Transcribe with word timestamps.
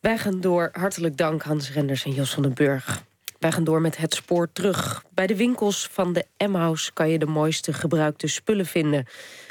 Wij 0.00 0.18
gaan 0.18 0.40
door. 0.40 0.68
Hartelijk 0.72 1.16
dank 1.16 1.42
Hans 1.42 1.72
Renders 1.72 2.04
en 2.04 2.12
Jos 2.12 2.34
van 2.34 2.42
den 2.42 2.54
Burg. 2.54 3.04
Wij 3.38 3.52
gaan 3.52 3.64
door 3.64 3.80
met 3.80 3.96
het 3.96 4.14
spoor 4.14 4.52
terug. 4.52 5.04
Bij 5.10 5.26
de 5.26 5.36
winkels 5.36 5.88
van 5.92 6.12
de 6.12 6.26
M-House 6.38 6.92
kan 6.92 7.08
je 7.08 7.18
de 7.18 7.26
mooiste 7.26 7.72
gebruikte 7.72 8.26
spullen 8.26 8.66
vinden. 8.66 9.06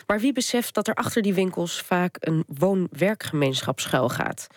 Maar 0.07 0.19
wie 0.19 0.33
beseft 0.33 0.73
dat 0.73 0.87
er 0.87 0.93
achter 0.93 1.21
die 1.21 1.33
winkels 1.33 1.81
vaak 1.81 2.17
een 2.19 2.43
woon-werkgemeenschap 2.47 3.79
schuilgaat? 3.79 4.47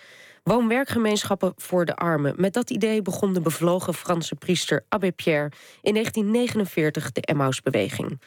Woon-werkgemeenschappen 0.43 1.53
voor 1.57 1.84
de 1.84 1.96
armen. 1.96 2.34
Met 2.37 2.53
dat 2.53 2.71
idee 2.71 3.03
begon 3.03 3.32
de 3.32 3.41
bevlogen 3.41 3.95
Franse 3.95 4.34
priester 4.34 4.84
Abbé 4.89 5.12
Pierre 5.12 5.50
in 5.82 5.93
1949 5.93 7.12
de 7.12 7.21
Emmausbeweging. 7.21 8.21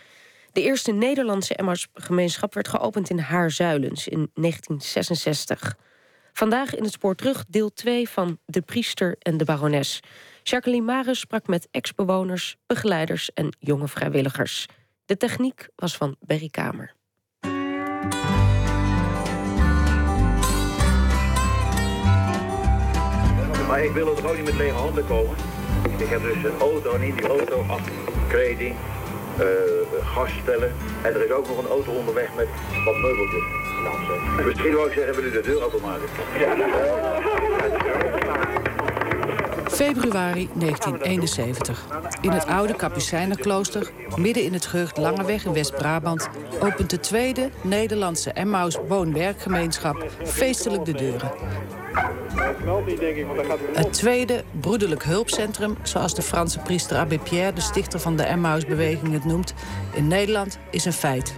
De 0.52 0.62
eerste 0.62 0.92
Nederlandse 0.92 1.56
Emmausgemeenschap 1.56 2.54
werd 2.54 2.68
geopend 2.68 3.10
in 3.10 3.20
Haarzuilens 3.20 4.08
in 4.08 4.32
1966. 4.34 5.76
Vandaag 6.40 6.76
in 6.76 6.84
het 6.84 6.92
spoor 6.92 7.16
terug 7.16 7.46
deel 7.48 7.74
2 7.74 8.10
van 8.10 8.40
De 8.46 8.62
Priester 8.62 9.16
en 9.20 9.38
de 9.38 9.46
Barones. 9.46 10.00
Jacqueline 10.44 10.86
Maris 10.86 11.20
sprak 11.20 11.48
met 11.48 11.68
ex-bewoners, 11.72 12.56
begeleiders 12.68 13.34
en 13.34 13.56
jonge 13.60 13.88
vrijwilligers. 13.88 14.66
De 15.06 15.18
techniek 15.18 15.68
was 15.76 15.98
van 15.98 16.16
Berry 16.20 16.50
Kamer. 16.50 16.94
Maar 23.68 23.84
ik 23.84 23.92
wil 23.92 24.18
er 24.18 24.28
ook 24.28 24.36
niet 24.36 24.46
met 24.46 24.56
lege 24.56 24.76
handen 24.76 25.06
komen. 25.06 25.36
Ik 25.98 26.08
heb 26.08 26.22
dus 26.22 26.44
een 26.44 26.60
auto 26.60 26.96
in 26.96 27.16
die 27.16 27.28
auto 27.28 27.62
afkleding, 27.62 28.76
uh, 28.76 28.99
gasstellen. 30.04 30.72
En 31.02 31.14
er 31.14 31.26
is 31.26 31.32
ook 31.32 31.48
nog 31.48 31.58
een 31.58 31.68
auto 31.68 31.92
onderweg 31.92 32.30
met 32.36 32.48
wat 32.86 32.96
meubeltjes. 32.96 33.44
Nou, 33.84 34.46
Misschien 34.46 34.74
wou 34.74 34.88
ik 34.88 34.94
zeggen, 34.94 35.16
wil 35.16 35.24
u 35.24 35.32
de 35.32 35.42
deur 35.42 35.64
openmaken? 35.64 36.08
Februari 39.68 40.50
1971. 40.54 41.86
In 42.22 42.32
het 42.32 42.46
oude 42.46 42.76
Kapucijnerklooster, 42.76 43.92
midden 44.16 44.44
in 44.44 44.54
het 44.54 44.66
gehucht 44.66 44.98
Langeweg 44.98 45.46
in 45.46 45.54
West-Brabant, 45.54 46.30
opent 46.60 46.90
de 46.90 47.00
tweede 47.00 47.50
Nederlandse 47.62 48.32
Emmaus 48.32 48.78
woon-werkgemeenschap 48.88 50.06
feestelijk 50.24 50.86
de 50.86 50.94
deuren. 50.94 51.32
Het 53.74 53.94
tweede 53.94 54.44
broederlijk 54.60 55.04
hulpcentrum, 55.04 55.78
zoals 55.82 56.16
de 56.16 56.22
Franse 56.22 56.60
priester 56.60 56.98
Abbé 56.98 57.18
Pierre, 57.18 57.54
de 57.54 57.62
stichter 57.62 58.00
van 58.00 58.16
de 58.16 58.24
Emmausbeweging, 58.24 59.14
het 59.14 59.26
noemt, 59.26 59.54
in 59.94 60.08
Nederland 60.08 60.58
is 60.70 60.86
een 60.86 60.94
feit. 60.94 61.34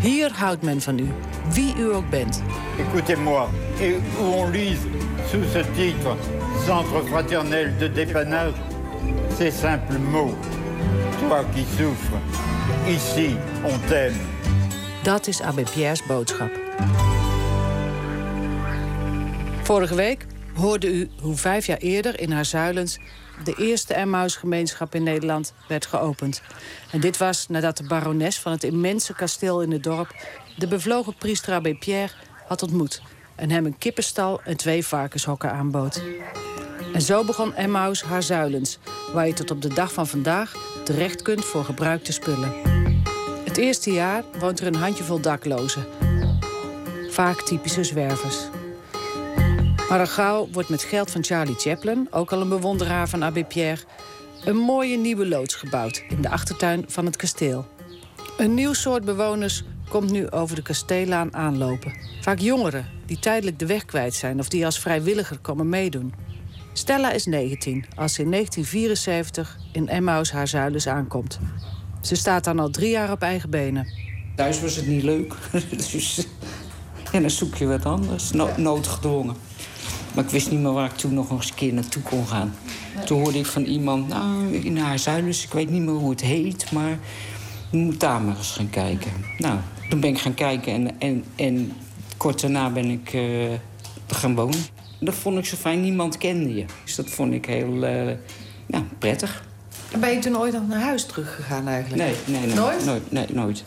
Hier 0.00 0.30
houdt 0.32 0.62
men 0.62 0.80
van 0.80 0.98
u, 0.98 1.08
wie 1.52 1.74
u 1.78 1.94
ook 1.94 2.10
bent. 2.10 2.42
Écoutez-moi, 2.78 3.48
et 3.80 3.94
où 4.20 4.24
on 4.24 4.50
lise 4.50 4.80
sous 5.30 5.52
ce 5.52 5.64
titre 5.74 6.16
Centre 6.66 7.02
fraternel 7.06 7.72
de 7.78 7.92
dépannage, 7.92 8.54
ces 9.38 9.60
simples 9.60 9.98
mots. 10.10 10.34
Toi 11.18 11.44
qui 11.54 11.64
souffres, 11.76 12.18
ici 12.86 13.36
on 13.64 13.80
t'aime. 13.88 14.14
Dat 15.02 15.26
is 15.26 15.40
Abbé 15.40 15.62
Pierre's 15.62 16.06
boodschap. 16.06 16.50
Vorige 19.70 19.94
week 19.94 20.26
hoorde 20.54 20.92
u 20.92 21.10
hoe 21.20 21.36
vijf 21.36 21.66
jaar 21.66 21.78
eerder 21.78 22.20
in 22.20 22.32
haar 22.32 22.44
zuilens 22.44 22.98
de 23.44 23.54
eerste 23.54 23.94
Emmausgemeenschap 23.94 24.94
in 24.94 25.02
Nederland 25.02 25.52
werd 25.68 25.86
geopend. 25.86 26.42
En 26.92 27.00
dit 27.00 27.16
was 27.16 27.48
nadat 27.48 27.76
de 27.76 27.86
barones 27.86 28.38
van 28.38 28.52
het 28.52 28.64
immense 28.64 29.14
kasteel 29.14 29.62
in 29.62 29.70
het 29.70 29.82
dorp 29.82 30.14
de 30.56 30.68
bevlogen 30.68 31.14
priester 31.14 31.54
Abbé 31.54 31.74
Pierre 31.74 32.12
had 32.46 32.62
ontmoet 32.62 33.02
en 33.34 33.50
hem 33.50 33.66
een 33.66 33.78
kippenstal 33.78 34.40
en 34.44 34.56
twee 34.56 34.86
varkenshokken 34.86 35.52
aanbood. 35.52 36.02
En 36.92 37.02
zo 37.02 37.24
begon 37.24 37.54
Emmaus 37.54 38.02
haar 38.02 38.22
zuilens, 38.22 38.78
waar 39.12 39.26
je 39.26 39.32
tot 39.32 39.50
op 39.50 39.62
de 39.62 39.74
dag 39.74 39.92
van 39.92 40.06
vandaag 40.06 40.54
terecht 40.84 41.22
kunt 41.22 41.44
voor 41.44 41.64
gebruikte 41.64 42.12
spullen. 42.12 42.52
Het 43.44 43.56
eerste 43.56 43.92
jaar 43.92 44.24
woont 44.38 44.60
er 44.60 44.66
een 44.66 44.74
handjevol 44.74 45.20
daklozen, 45.20 45.86
vaak 47.10 47.40
typische 47.40 47.84
zwervers. 47.84 48.48
Gauw 49.98 50.48
wordt 50.52 50.68
met 50.68 50.82
geld 50.82 51.10
van 51.10 51.24
Charlie 51.24 51.54
Chaplin, 51.54 52.08
ook 52.10 52.32
al 52.32 52.40
een 52.40 52.48
bewonderaar 52.48 53.08
van 53.08 53.22
Abbé 53.22 53.44
Pierre, 53.44 53.82
een 54.44 54.56
mooie 54.56 54.96
nieuwe 54.96 55.28
loods 55.28 55.54
gebouwd 55.54 56.04
in 56.08 56.22
de 56.22 56.28
achtertuin 56.28 56.84
van 56.88 57.06
het 57.06 57.16
kasteel. 57.16 57.66
Een 58.38 58.54
nieuw 58.54 58.72
soort 58.72 59.04
bewoners 59.04 59.64
komt 59.88 60.10
nu 60.10 60.30
over 60.30 60.56
de 60.56 60.62
kasteelaan 60.62 61.34
aanlopen. 61.34 61.92
Vaak 62.20 62.38
jongeren 62.38 62.86
die 63.06 63.18
tijdelijk 63.18 63.58
de 63.58 63.66
weg 63.66 63.84
kwijt 63.84 64.14
zijn 64.14 64.38
of 64.38 64.48
die 64.48 64.64
als 64.64 64.78
vrijwilliger 64.78 65.38
komen 65.38 65.68
meedoen. 65.68 66.14
Stella 66.72 67.12
is 67.12 67.26
19 67.26 67.84
als 67.96 68.14
ze 68.14 68.22
in 68.22 68.30
1974 68.30 69.58
in 69.72 69.88
Emmaus 69.88 70.32
haar 70.32 70.48
zuilens 70.48 70.86
aankomt. 70.86 71.38
Ze 72.00 72.14
staat 72.14 72.44
dan 72.44 72.58
al 72.58 72.70
drie 72.70 72.90
jaar 72.90 73.10
op 73.10 73.22
eigen 73.22 73.50
benen. 73.50 73.86
Thuis 74.36 74.60
was 74.60 74.76
het 74.76 74.86
niet 74.86 75.02
leuk. 75.02 75.34
dus, 75.92 76.26
en 77.12 77.20
dan 77.20 77.30
zoek 77.30 77.54
je 77.54 77.66
wat 77.66 77.84
anders, 77.84 78.32
no 78.32 78.50
noodgedwongen. 78.56 79.49
Maar 80.14 80.24
ik 80.24 80.30
wist 80.30 80.50
niet 80.50 80.60
meer 80.60 80.72
waar 80.72 80.90
ik 80.90 80.96
toen 80.96 81.14
nog 81.14 81.30
eens 81.30 81.48
een 81.48 81.54
keer 81.54 81.72
naartoe 81.72 82.02
kon 82.02 82.26
gaan. 82.26 82.54
Toen 83.04 83.20
hoorde 83.20 83.38
ik 83.38 83.46
van 83.46 83.62
iemand, 83.62 84.08
nou, 84.08 84.54
in 84.54 84.76
haar 84.76 84.98
zuilens, 84.98 85.44
ik 85.44 85.52
weet 85.52 85.70
niet 85.70 85.82
meer 85.82 85.94
hoe 85.94 86.10
het 86.10 86.20
heet, 86.20 86.72
maar 86.72 86.98
je 87.70 87.78
moet 87.78 88.00
daar 88.00 88.20
maar 88.22 88.36
eens 88.36 88.50
gaan 88.50 88.70
kijken. 88.70 89.10
Nou, 89.38 89.58
toen 89.88 90.00
ben 90.00 90.10
ik 90.10 90.18
gaan 90.18 90.34
kijken 90.34 90.72
en, 90.72 91.00
en, 91.00 91.24
en 91.36 91.72
kort 92.16 92.40
daarna 92.40 92.70
ben 92.70 92.90
ik 92.90 93.12
uh, 93.12 93.52
gaan 94.06 94.34
wonen. 94.34 94.60
Dat 95.00 95.14
vond 95.14 95.38
ik 95.38 95.44
zo 95.44 95.56
fijn, 95.56 95.80
niemand 95.80 96.18
kende 96.18 96.54
je. 96.54 96.64
Dus 96.84 96.94
dat 96.94 97.10
vond 97.10 97.32
ik 97.32 97.46
heel 97.46 97.74
uh, 97.74 98.16
nou, 98.66 98.84
prettig. 98.98 99.44
Ben 99.98 100.10
je 100.10 100.18
toen 100.18 100.38
ooit 100.38 100.52
nog 100.52 100.68
naar 100.68 100.80
huis 100.80 101.04
teruggegaan 101.04 101.68
eigenlijk? 101.68 102.02
Nee, 102.02 102.14
nee, 102.26 102.46
nee. 102.46 102.54
Nooit? 102.54 102.84
Nooit, 102.84 103.12
nee, 103.12 103.26
nooit. 103.32 103.62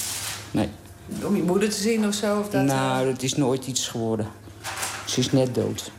Nee. 0.52 0.68
Om 1.24 1.36
je 1.36 1.44
moeder 1.44 1.70
te 1.70 1.82
zien 1.82 2.08
of 2.08 2.14
zo? 2.14 2.40
Of 2.40 2.50
dat 2.50 2.66
nou, 2.66 3.06
dat 3.06 3.22
is 3.22 3.36
nooit 3.36 3.68
iets 3.68 3.88
geworden. 3.88 4.28
Ze 5.06 5.20
is 5.20 5.32
net 5.32 5.56
dood. 5.56 5.92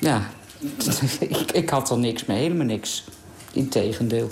Ja, 0.00 0.30
ik, 1.20 1.52
ik 1.52 1.68
had 1.68 1.90
er 1.90 1.98
niks 1.98 2.24
mee, 2.24 2.38
helemaal 2.38 2.66
niks. 2.66 3.04
Integendeel. 3.52 4.28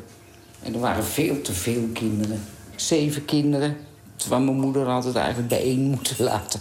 En 0.62 0.74
er 0.74 0.80
waren 0.80 1.04
veel 1.04 1.40
te 1.40 1.52
veel 1.52 1.88
kinderen. 1.92 2.44
Zeven 2.76 3.24
kinderen. 3.24 3.76
Terwijl 4.16 4.42
mijn 4.42 4.60
moeder 4.60 4.86
altijd 4.86 5.16
eigenlijk 5.16 5.48
bij 5.48 5.60
één 5.60 5.80
moeten 5.80 6.24
laten. 6.24 6.60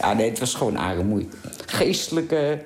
Ja, 0.00 0.12
nee, 0.12 0.28
het 0.28 0.38
was 0.38 0.54
gewoon 0.54 0.76
armoede. 0.76 1.26
Geestelijke 1.66 2.62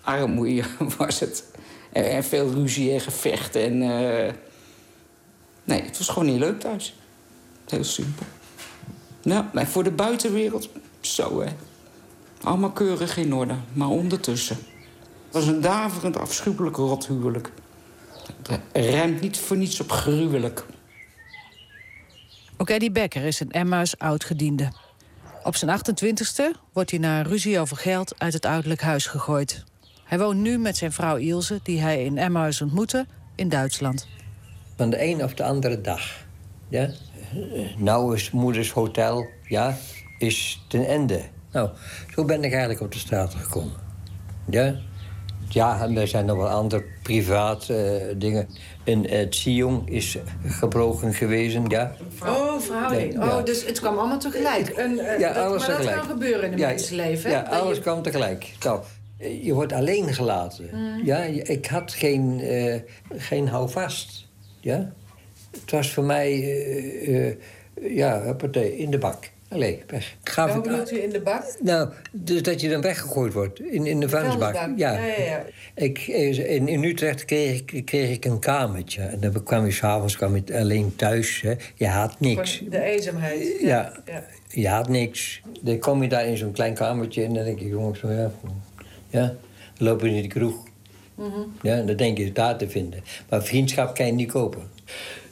armoede 0.00 0.62
was 0.98 1.20
het. 1.20 1.44
En, 1.92 2.24
veel 2.24 2.50
ruzie 2.50 2.92
en 2.92 3.00
gevechten. 3.00 3.62
En, 3.62 3.74
uh... 3.82 4.32
Nee, 5.64 5.82
het 5.82 5.98
was 5.98 6.08
gewoon 6.08 6.28
niet 6.28 6.38
leuk 6.38 6.60
thuis. 6.60 6.94
Heel 7.68 7.84
simpel. 7.84 8.26
Nou, 9.22 9.44
maar 9.52 9.66
voor 9.66 9.84
de 9.84 9.90
buitenwereld, 9.90 10.68
zo 11.00 11.40
hè. 11.40 11.48
Allemaal 12.42 12.70
keurig 12.70 13.16
in 13.16 13.34
orde, 13.34 13.54
maar 13.72 13.88
ondertussen. 13.88 14.58
Het 15.30 15.44
was 15.44 15.46
een 15.54 15.60
daverend, 15.60 16.18
afschuwelijk 16.18 16.76
rothuwelijk. 16.76 17.52
Het 18.48 18.60
ruimt 18.72 19.20
niet 19.20 19.38
voor 19.38 19.56
niets 19.56 19.80
op 19.80 19.90
gruwelijk. 19.90 20.66
Ook 22.56 22.70
Eddie 22.70 22.90
Becker 22.90 23.24
is 23.24 23.40
een 23.40 23.50
Emmaus 23.50 23.98
oud-gediende. 23.98 24.72
Op 25.42 25.56
zijn 25.56 25.78
28e 25.78 26.58
wordt 26.72 26.90
hij 26.90 26.98
na 27.00 27.18
een 27.18 27.24
ruzie 27.24 27.58
over 27.58 27.76
geld 27.76 28.14
uit 28.18 28.32
het 28.32 28.44
ouderlijk 28.44 28.80
huis 28.80 29.06
gegooid. 29.06 29.64
Hij 30.04 30.18
woont 30.18 30.38
nu 30.38 30.58
met 30.58 30.76
zijn 30.76 30.92
vrouw 30.92 31.16
Ilse, 31.16 31.60
die 31.62 31.80
hij 31.80 32.04
in 32.04 32.18
Emmaus 32.18 32.62
ontmoette, 32.62 33.06
in 33.34 33.48
Duitsland. 33.48 34.08
Van 34.76 34.90
de 34.90 35.02
een 35.02 35.24
of 35.24 35.34
de 35.34 35.44
andere 35.44 35.80
dag. 35.80 36.02
Ja? 36.68 36.90
Nou 37.76 38.14
is 38.14 38.30
moeders 38.30 38.72
hotel, 38.72 39.26
ja, 39.42 39.76
is 40.18 40.64
ten 40.68 40.86
einde. 40.86 41.22
Nou, 41.52 41.70
zo 42.14 42.24
ben 42.24 42.44
ik 42.44 42.50
eigenlijk 42.50 42.80
op 42.80 42.92
de 42.92 42.98
straat 42.98 43.34
gekomen. 43.34 43.76
Ja? 44.48 44.88
Ja, 45.52 45.80
en 45.80 45.96
er 45.96 46.08
zijn 46.08 46.24
nog 46.24 46.36
wel 46.36 46.48
andere 46.48 46.84
privaat 47.02 47.68
uh, 47.70 47.92
dingen. 48.16 48.48
En 48.84 49.10
het 49.10 49.34
Sion 49.34 49.88
is 49.88 50.18
gebroken 50.46 51.14
geweest, 51.14 51.58
ja. 51.68 51.92
Oh, 52.22 52.60
verhouding. 52.60 53.14
Nee, 53.14 53.26
ja. 53.26 53.38
Oh, 53.38 53.44
dus 53.44 53.66
het 53.66 53.80
kwam 53.80 53.98
allemaal 53.98 54.18
tegelijk. 54.18 54.68
En, 54.68 54.92
uh, 54.92 55.18
ja, 55.18 55.32
dat, 55.32 55.44
alles 55.44 55.66
maar 55.66 55.76
tegelijk. 55.76 55.96
dat 55.96 56.06
kan 56.06 56.16
gebeuren 56.16 56.44
in 56.44 56.52
een 56.52 56.58
ja, 56.58 56.68
mensenleven. 56.68 57.30
Ja, 57.30 57.40
alles 57.40 57.76
je... 57.76 57.82
kwam 57.82 58.02
tegelijk. 58.02 58.52
Nou, 58.64 58.80
je 59.42 59.54
wordt 59.54 59.72
alleen 59.72 60.14
gelaten. 60.14 60.70
Mm. 60.72 61.04
Ja, 61.04 61.18
ik 61.42 61.66
had 61.66 61.92
geen, 61.92 62.40
uh, 62.40 62.74
geen 63.16 63.48
houvast. 63.48 64.28
Ja? 64.60 64.92
Het 65.60 65.70
was 65.70 65.92
voor 65.92 66.04
mij, 66.04 66.32
uh, 67.08 67.32
ja, 67.80 68.36
in 68.54 68.90
de 68.90 68.98
bak. 68.98 69.30
Allee, 69.50 69.82
weg. 69.86 70.16
Gaf 70.22 70.52
Hoe 70.52 70.62
bedoelt 70.62 70.92
u 70.92 71.02
in 71.02 71.10
de 71.10 71.20
bak? 71.20 71.56
Nou, 71.60 71.88
dus 72.12 72.42
dat 72.42 72.60
je 72.60 72.68
dan 72.68 72.80
weggegooid 72.80 73.32
wordt 73.32 73.60
in, 73.60 73.86
in 73.86 74.00
de 74.00 74.08
vuilnisbak. 74.08 74.54
Vuilnisbak. 74.54 74.94
Ja. 74.94 75.06
Ja, 75.06 75.06
ja, 75.06 75.24
ja. 75.24 75.44
Ik, 75.74 75.98
eh, 75.98 76.54
in, 76.54 76.68
in 76.68 76.84
Utrecht 76.84 77.24
kreeg 77.24 77.62
ik, 77.64 77.84
kreeg 77.84 78.10
ik 78.10 78.24
een 78.24 78.38
kamertje. 78.38 79.02
En 79.02 79.20
dan 79.20 79.42
kwam 79.42 79.64
je 79.64 79.72
s'avonds 79.72 80.18
alleen 80.52 80.96
thuis. 80.96 81.40
Hè. 81.40 81.54
Je 81.74 81.86
had 81.86 82.20
niks. 82.20 82.62
De 82.70 82.82
eenzaamheid. 82.82 83.56
Ja. 83.60 83.92
ja. 84.06 84.24
Je 84.48 84.68
had 84.68 84.88
niks. 84.88 85.40
Dan 85.60 85.78
kom 85.78 86.02
je 86.02 86.08
daar 86.08 86.26
in 86.26 86.36
zo'n 86.36 86.52
klein 86.52 86.74
kamertje 86.74 87.24
en 87.24 87.34
dan 87.34 87.44
denk 87.44 87.58
je, 87.58 87.68
jongens, 87.68 87.98
zo 87.98 88.10
ja. 88.10 88.30
ja 89.08 89.34
dan 89.74 89.88
loop 89.88 90.00
je 90.00 90.08
in 90.08 90.22
de 90.22 90.28
kroeg. 90.28 90.68
Ja, 91.62 91.74
en 91.74 91.86
dan 91.86 91.96
denk 91.96 92.18
je 92.18 92.24
het 92.24 92.34
daar 92.34 92.56
te 92.56 92.68
vinden. 92.68 93.02
Maar 93.28 93.42
vriendschap 93.42 93.94
kan 93.94 94.06
je 94.06 94.12
niet 94.12 94.32
kopen. 94.32 94.62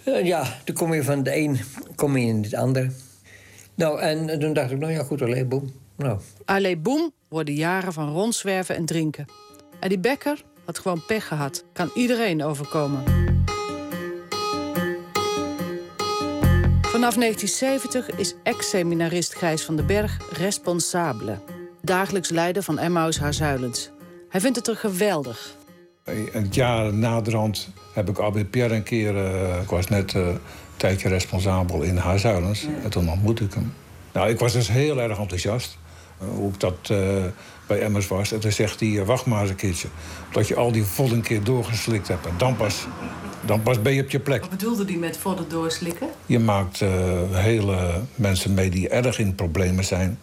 En 0.05 0.25
ja, 0.25 0.59
dan 0.65 0.75
kom 0.75 0.95
je 0.95 1.03
van 1.03 1.23
de 1.23 1.37
een 1.37 1.59
kom 1.95 2.17
je 2.17 2.27
in 2.27 2.43
het 2.43 2.55
ander. 2.55 2.93
Nou, 3.79 4.01
en 4.01 4.39
toen 4.39 4.53
dacht 4.53 4.71
ik, 4.71 4.79
nou 4.79 4.93
ja, 4.93 5.03
goed, 5.03 5.23
alleen 5.23 5.49
boem. 5.49 5.73
Nou, 5.97 6.19
Allee 6.45 6.77
boem 6.77 7.13
worden 7.29 7.55
jaren 7.55 7.93
van 7.93 8.13
rondzwerven 8.13 8.77
en 8.77 8.85
drinken. 8.85 9.27
En 9.81 9.89
die 9.89 9.99
Becker 9.99 10.45
had 10.65 10.79
gewoon 10.79 11.05
pech 11.07 11.27
gehad. 11.27 11.65
Kan 11.73 11.91
iedereen 11.95 12.43
overkomen. 12.43 13.03
Vanaf 16.83 17.15
1970 17.15 18.11
is 18.11 18.35
ex-seminarist 18.43 19.35
Gijs 19.35 19.63
van 19.63 19.77
den 19.77 19.87
Berg 19.87 20.39
responsabele. 20.39 21.39
Dagelijks 21.83 22.29
leider 22.29 22.63
van 22.63 22.79
Emmaus 22.79 23.19
Haarzuilens. 23.19 23.91
Hij 24.29 24.41
vindt 24.41 24.57
het 24.57 24.69
er 24.69 24.77
geweldig. 24.77 25.58
Het 26.33 26.55
jaar 26.55 26.95
naderhand 26.95 27.69
heb 27.93 28.09
ik 28.09 28.19
Albert 28.19 28.51
Pierre 28.51 28.75
een 28.75 28.83
keer... 28.83 29.17
eh, 29.17 29.63
ik 29.63 29.69
was 29.69 29.89
net 29.89 30.15
eh, 30.15 30.27
een 30.27 30.39
tijdje 30.77 31.09
responsabel 31.09 31.83
in 31.83 31.97
Haarzuilens. 31.97 32.67
En 32.85 32.91
toen 32.91 33.11
ontmoette 33.11 33.45
ik 33.45 33.55
hem. 33.55 33.73
Nou, 34.13 34.29
ik 34.31 34.39
was 34.39 34.53
dus 34.53 34.69
heel 34.69 35.01
erg 35.01 35.19
enthousiast. 35.19 35.79
eh, 36.21 36.27
hoe 36.35 36.53
ik 36.53 36.61
dat 36.61 36.77
eh, 36.91 36.99
bij 37.67 37.81
Emmers 37.81 38.09
was. 38.09 38.33
En 38.33 38.41
toen 38.41 38.53
zegt 38.53 38.81
hij, 38.81 38.99
eh, 38.99 39.07
wacht 39.07 39.27
maar 39.27 39.41
eens 39.41 39.51
een 39.51 39.57
keertje. 39.57 39.89
Dat 40.33 40.49
je 40.49 40.55
al 40.57 40.73
die 40.73 40.85
vol 40.85 41.13
een 41.13 41.23
keer 41.23 41.45
doorgeslikt 41.45 42.09
hebt. 42.09 42.27
En 42.27 42.35
dan 42.37 42.57
pas, 42.57 42.87
dan 43.45 43.63
pas 43.63 43.83
ben 43.83 43.93
je 43.95 44.03
op 44.03 44.11
je 44.11 44.21
plek. 44.21 44.41
Wat 44.41 44.51
bedoelde 44.51 44.85
die 44.85 44.99
met 44.99 45.19
het 45.23 45.51
doorslikken? 45.51 46.09
Je 46.27 46.39
maakt 46.39 46.81
eh, 46.81 46.91
hele 47.31 48.01
mensen 48.15 48.55
mee 48.55 48.71
die 48.71 48.89
erg 48.89 49.19
in 49.19 49.35
problemen 49.35 49.85
zijn. 49.85 50.19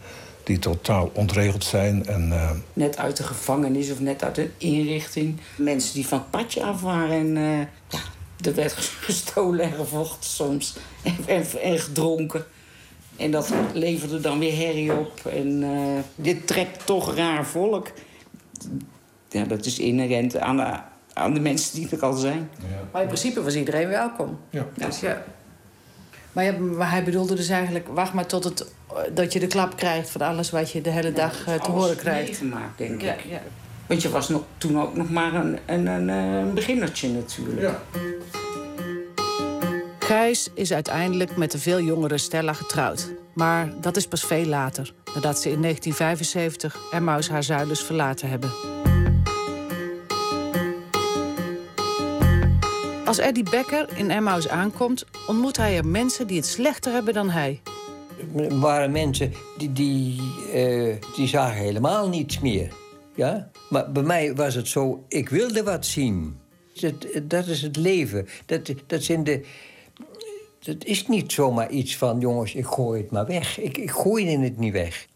Die 0.45 0.59
totaal 0.59 1.09
ontregeld 1.13 1.63
zijn. 1.63 2.05
En 2.05 2.31
eh, 2.31 2.49
Net 2.73 2.97
uit 2.97 3.17
de 3.17 3.23
gevangenis 3.23 3.91
of 3.91 3.99
net 3.99 4.23
uit 4.23 4.37
een 4.37 4.51
inrichting. 4.57 5.39
Mensen 5.57 5.93
die 5.93 6.07
van 6.07 6.17
het 6.17 6.29
padje 6.29 6.63
af 6.63 6.81
waren 6.81 7.09
en 7.09 7.37
eh, 7.37 7.59
ja, 7.89 7.99
er 8.49 8.55
werd 8.55 8.73
gestolen 9.07 9.65
en 9.65 9.73
gevochten 9.73 10.29
soms. 10.29 10.75
En, 11.03 11.15
en, 11.25 11.45
en 11.61 11.79
gedronken. 11.79 12.45
En 13.15 13.31
dat 13.31 13.53
leverde 13.73 14.19
dan 14.19 14.39
weer 14.39 14.55
herrie 14.55 14.93
op. 14.93 15.25
En 15.25 15.63
eh, 15.63 16.03
dit 16.15 16.47
trekt 16.47 16.85
toch 16.85 17.15
raar 17.15 17.45
volk. 17.45 17.91
Ja, 19.29 19.43
dat 19.43 19.65
is 19.65 19.79
inherent 19.79 20.37
aan 20.37 20.57
de, 20.57 20.77
aan 21.13 21.33
de 21.33 21.39
mensen 21.39 21.75
die 21.75 21.89
er 21.89 22.05
al 22.05 22.13
zijn. 22.13 22.49
Maar 22.91 23.01
in 23.01 23.07
principe 23.07 23.43
was 23.43 23.55
iedereen 23.55 23.87
welkom. 23.87 24.39
ja. 24.49 24.67
Dus 24.73 24.99
ja. 24.99 25.23
Maar, 26.35 26.43
ja, 26.43 26.51
maar 26.57 26.91
hij 26.91 27.03
bedoelde 27.03 27.35
dus 27.35 27.49
eigenlijk... 27.49 27.87
wacht 27.87 28.13
maar 28.13 28.25
tot 28.25 28.43
het, 28.43 28.65
dat 29.13 29.33
je 29.33 29.39
de 29.39 29.47
klap 29.47 29.75
krijgt... 29.77 30.09
van 30.09 30.21
alles 30.21 30.49
wat 30.49 30.71
je 30.71 30.81
de 30.81 30.89
hele 30.89 31.13
dag 31.13 31.47
eh, 31.47 31.53
te 31.53 31.71
horen 31.71 31.95
krijgt. 31.97 32.27
meegemaakt, 32.27 32.77
denk 32.77 33.01
Ja, 33.01 33.13
ik. 33.13 33.25
ja. 33.29 33.41
Want 33.87 34.01
je 34.01 34.09
was 34.09 34.29
nog, 34.29 34.41
toen 34.57 34.81
ook 34.81 34.95
nog 34.95 35.09
maar 35.09 35.33
een, 35.33 35.59
een, 35.65 35.85
een, 35.87 36.09
eh, 36.09 36.37
een 36.37 36.53
beginnertje 36.53 37.09
natuurlijk. 37.09 37.75
Gijs 39.99 40.49
is 40.53 40.73
uiteindelijk 40.73 41.37
met 41.37 41.51
de 41.51 41.57
veel 41.59 41.79
jongere 41.81 42.17
Stella 42.17 42.53
getrouwd. 42.53 43.11
Maar 43.33 43.69
dat 43.81 43.95
is 43.97 44.07
pas 44.07 44.25
veel 44.25 44.45
later, 44.45 44.93
nadat 45.15 45.41
ze 45.41 45.51
in 45.51 45.61
1975 45.61 46.77
Emmaus 46.91 47.29
haar 47.29 47.43
zuilens 47.43 47.83
verlaten 47.83 48.29
hebben. 48.29 48.49
Als 53.15 53.25
Eddie 53.25 53.49
Becker 53.49 53.97
in 53.97 54.11
Emmaus 54.11 54.47
aankomt, 54.47 55.05
ontmoet 55.27 55.57
hij 55.57 55.77
er 55.77 55.85
mensen 55.85 56.27
die 56.27 56.37
het 56.37 56.45
slechter 56.45 56.91
hebben 56.93 57.13
dan 57.13 57.29
hij. 57.29 57.61
Er 58.35 58.59
waren 58.59 58.91
mensen 58.91 59.33
die, 59.57 59.71
die, 59.71 60.21
eh, 60.53 60.95
die 61.15 61.27
zagen 61.27 61.57
helemaal 61.57 62.09
niets 62.09 62.39
meer. 62.39 62.73
Ja? 63.13 63.49
Maar 63.69 63.91
bij 63.91 64.03
mij 64.03 64.35
was 64.35 64.55
het 64.55 64.67
zo, 64.67 65.03
ik 65.07 65.29
wilde 65.29 65.63
wat 65.63 65.85
zien. 65.85 66.37
Dat, 66.73 66.93
dat 67.23 67.47
is 67.47 67.61
het 67.61 67.75
leven. 67.75 68.27
Dat, 68.45 68.73
dat, 68.87 69.03
zijn 69.03 69.23
de, 69.23 69.45
dat 70.59 70.83
is 70.83 71.07
niet 71.07 71.31
zomaar 71.31 71.69
iets 71.69 71.97
van, 71.97 72.19
jongens, 72.19 72.53
ik 72.53 72.65
gooi 72.65 73.01
het 73.01 73.11
maar 73.11 73.25
weg. 73.25 73.59
Ik, 73.59 73.77
ik 73.77 73.91
gooi 73.91 74.37
het 74.37 74.57
niet 74.57 74.73
weg. 74.73 75.07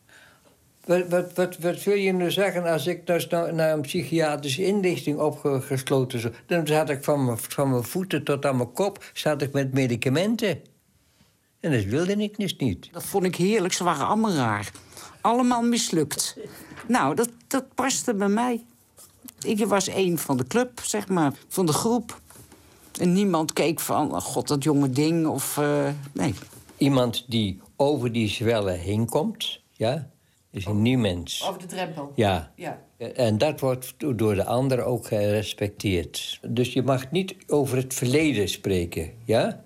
Wat, 0.89 1.07
wat, 1.09 1.33
wat, 1.33 1.57
wat 1.57 1.83
wil 1.83 1.95
je 1.95 2.12
nu 2.12 2.31
zeggen 2.31 2.63
als 2.63 2.88
ik 2.88 3.07
dus 3.07 3.27
nou 3.27 3.51
naar 3.51 3.74
een 3.74 3.81
psychiatrische 3.81 4.65
inrichting 4.65 5.18
opgesloten 5.18 6.19
zou... 6.19 6.33
dan 6.45 6.68
zat 6.68 6.89
ik 6.89 7.03
van 7.03 7.25
mijn, 7.25 7.38
van 7.38 7.69
mijn 7.69 7.83
voeten 7.83 8.24
tot 8.24 8.45
aan 8.45 8.57
mijn 8.57 8.71
kop 8.71 9.12
zat 9.13 9.41
ik 9.41 9.51
met 9.51 9.74
medicamenten. 9.74 10.62
En 11.59 11.71
dat 11.71 11.83
wilde 11.83 12.15
ik 12.15 12.38
dus 12.38 12.56
niet. 12.56 12.89
Dat 12.91 13.03
vond 13.03 13.24
ik 13.24 13.36
heerlijk. 13.36 13.74
Ze 13.74 13.83
waren 13.83 14.07
allemaal 14.07 14.33
raar. 14.33 14.71
Allemaal 15.21 15.62
mislukt. 15.62 16.38
Nou, 16.88 17.15
dat, 17.15 17.30
dat 17.47 17.74
paste 17.75 18.13
bij 18.13 18.30
mij. 18.30 18.63
Ik 19.41 19.65
was 19.65 19.88
één 19.88 20.18
van 20.18 20.38
de 20.38 20.47
club, 20.47 20.80
zeg 20.83 21.07
maar, 21.07 21.33
van 21.47 21.65
de 21.65 21.74
groep. 21.74 22.21
En 23.00 23.13
niemand 23.13 23.53
keek 23.53 23.80
van, 23.80 24.15
oh 24.15 24.21
god, 24.21 24.47
dat 24.47 24.63
jonge 24.63 24.89
ding, 24.89 25.27
of... 25.27 25.57
eh, 25.57 25.89
nee. 26.13 26.33
Iemand 26.77 27.25
die 27.27 27.62
over 27.75 28.12
die 28.12 28.27
zwellen 28.30 28.80
heen 28.80 29.09
komt, 29.09 29.62
ja, 29.71 30.09
is 30.51 30.66
een 30.66 30.81
nieuw 30.81 31.00
mens. 31.00 31.46
Over 31.48 31.62
de 31.62 31.66
drempel. 31.66 32.12
Ja. 32.16 32.51
Ja. 32.56 32.80
En 33.16 33.38
dat 33.38 33.60
wordt 33.60 33.94
door 33.98 34.36
de 34.36 34.46
ander 34.46 34.84
ook 34.84 35.07
gerespecteerd. 35.07 36.40
Dus 36.48 36.74
je 36.74 36.84
mag 36.84 37.12
niet 37.12 37.36
over 37.48 37.78
het 37.78 37.94
verleden 37.94 38.50
spreken, 38.50 39.12
ja? 39.24 39.63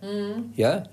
Ja? 0.52 0.86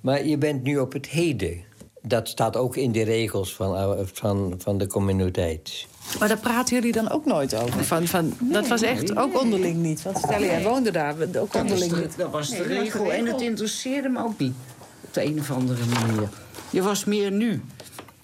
Maar 0.00 0.26
je 0.26 0.38
bent 0.38 0.62
nu 0.62 0.78
op 0.78 0.92
het 0.92 1.06
heden. 1.06 1.66
Dat 2.02 2.28
staat 2.28 2.56
ook 2.56 2.76
in 2.76 2.92
de 2.92 3.02
regels 3.02 3.54
van, 3.54 3.76
eh, 3.76 3.98
van, 4.12 4.54
van 4.58 4.78
de 4.78 4.86
communiteit. 4.86 5.86
Maar 6.18 6.28
daar 6.28 6.38
praten 6.38 6.74
jullie 6.74 6.92
dan 6.92 7.10
ook 7.10 7.24
nooit 7.24 7.54
over? 7.54 7.84
Van, 7.84 8.06
van, 8.06 8.32
dat 8.40 8.68
was 8.68 8.82
echt 8.82 9.16
ook 9.16 9.40
onderling 9.40 9.76
niet. 9.76 10.02
Want 10.02 10.18
stel 10.18 10.40
jij 10.40 10.62
woonde 10.62 10.90
daar, 10.90 11.14
ook 11.38 11.54
onderling 11.54 11.96
niet. 11.96 12.16
Dat 12.16 12.30
was 12.30 12.50
de 12.50 12.62
regel. 12.62 13.12
En 13.12 13.26
het 13.26 13.40
interesseerde 13.40 14.08
me 14.08 14.24
ook 14.24 14.38
niet. 14.38 14.54
Op 15.04 15.14
de 15.14 15.24
een 15.24 15.38
of 15.38 15.50
andere 15.50 15.84
manier. 15.86 16.28
Je 16.70 16.82
was 16.82 17.04
meer 17.04 17.32
nu. 17.32 17.62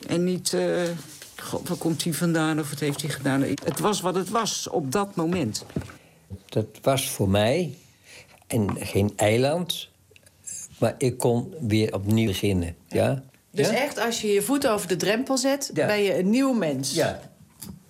En 0.09 0.25
niet... 0.25 0.53
eh, 0.53 0.83
God, 1.43 1.69
waar 1.69 1.77
komt 1.79 2.05
hij 2.05 2.13
vandaan 2.13 2.61
of 2.61 2.71
wat 2.71 2.81
heeft 2.81 3.01
hij 3.03 3.11
gedaan? 3.11 3.43
Het 3.43 3.79
was 3.81 4.01
wat 4.01 4.15
het 4.15 4.29
was 4.29 4.69
op 4.69 4.93
dat 4.93 5.15
moment. 5.17 5.65
Dat 6.49 6.67
was 6.83 7.11
voor 7.11 7.29
mij 7.29 7.75
en 8.47 8.77
geen 8.87 9.13
eiland, 9.17 9.89
maar 10.79 10.95
ik 10.99 11.19
kon 11.19 11.55
weer 11.61 11.95
opnieuw 11.95 12.27
beginnen. 12.27 12.77
Ja? 12.89 13.23
Dus 13.51 13.67
ja? 13.69 13.75
echt, 13.75 13.99
als 13.99 14.21
je 14.21 14.27
je 14.29 14.43
voet 14.43 14.67
over 14.67 14.89
de 14.89 14.97
drempel 14.97 15.39
zet, 15.39 15.71
Ja. 15.75 15.87
ben 15.87 16.03
je 16.03 16.19
een 16.19 16.31
nieuw 16.31 16.53
mens. 16.53 16.95
Ja. 16.95 17.21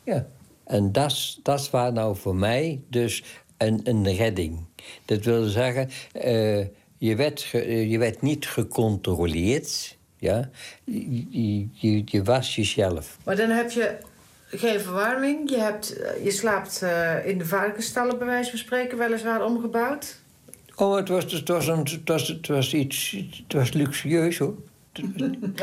ja. 0.05 0.27
En 0.65 0.93
dat 0.93 1.39
dat 1.43 1.71
was 1.71 1.93
nou 1.93 2.17
voor 2.17 2.35
mij 2.37 2.81
dus 2.89 3.23
een, 3.57 3.81
een 3.85 4.15
redding. 4.15 4.59
Dat 5.05 5.25
wil 5.25 5.45
zeggen, 5.45 5.91
eh, 6.13 6.59
je, 6.99 7.17
werd 7.17 7.41
ge- 7.43 7.89
je 7.89 7.99
werd 7.99 8.23
niet 8.23 8.47
gecontroleerd. 8.47 9.97
Ja? 10.25 10.51
Je, 10.85 12.05
je, 12.05 12.23
was 12.23 12.55
jezelf. 12.55 13.19
Maar 13.25 13.37
dan 13.37 13.51
heb 13.51 13.71
je 13.71 13.97
geen 14.51 14.81
verwarming. 14.81 15.51
Je, 15.51 15.59
hebt, 15.59 15.97
eh, 15.97 16.25
je 16.25 16.31
slaapt 16.31 16.83
eh, 16.83 17.27
in 17.27 17.39
de 17.39 17.47
varkensstallen, 17.47 18.19
bij 18.19 18.27
wijze 18.27 18.51
van 18.51 18.59
spreken, 18.59 18.99
weliswaar 18.99 19.45
omgebouwd. 19.45 20.19
Oh, 20.75 20.97
het 20.97 21.09
was, 21.09 21.33
het 21.33 21.49
was, 21.49 21.67
een, 21.67 21.79
het 21.79 22.01
was, 22.05 22.29
het 22.29 22.47
was 22.47 22.75
iets... 22.75 23.11
Het 23.43 23.53
was 23.53 23.73
luxueus, 23.73 24.39
hoor. 24.39 24.55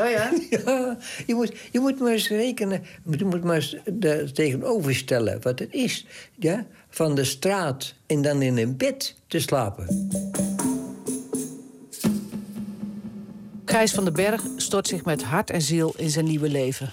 Oh 0.00 0.10
ja? 0.10 0.32
Ja, 0.64 0.96
je 1.26 1.34
moet, 1.34 1.52
je 1.70 1.80
moet 1.80 1.98
maar 1.98 2.12
eens 2.12 2.28
rekenen, 2.28 2.82
je 3.18 3.24
moet 3.24 3.44
maar 3.44 3.54
eens 3.54 3.76
daar 3.92 4.32
tegenover 4.32 4.94
stellen 4.94 5.38
wat 5.42 5.58
het 5.58 5.72
is. 5.72 6.06
Ja? 6.38 6.66
Van 6.88 7.14
de 7.14 7.24
straat 7.24 7.94
en 8.06 8.22
dan 8.22 8.42
in 8.42 8.56
een 8.56 8.76
bed 8.76 9.14
te 9.26 9.40
slapen. 9.40 10.10
Gijs 13.72 13.92
van 13.92 14.04
den 14.04 14.12
Berg 14.12 14.42
stort 14.56 14.88
zich 14.88 15.04
met 15.04 15.22
hart 15.22 15.50
en 15.50 15.62
ziel 15.62 15.94
in 15.96 16.10
zijn 16.10 16.24
nieuwe 16.24 16.48
leven. 16.48 16.92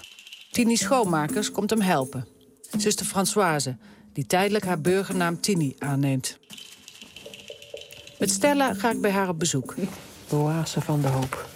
Tini 0.50 0.76
Schoonmakers 0.76 1.50
komt 1.52 1.70
hem 1.70 1.80
helpen. 1.80 2.26
Zuster 2.78 3.06
Françoise, 3.06 3.76
die 4.12 4.26
tijdelijk 4.26 4.64
haar 4.64 4.80
burgernaam 4.80 5.40
Tini 5.40 5.74
aanneemt. 5.78 6.38
Met 8.18 8.30
Stella 8.30 8.74
ga 8.74 8.90
ik 8.90 9.00
bij 9.00 9.10
haar 9.10 9.28
op 9.28 9.38
bezoek. 9.38 9.74
De 10.28 10.36
oase 10.36 10.80
van 10.80 11.00
de 11.00 11.08
hoop. 11.08 11.46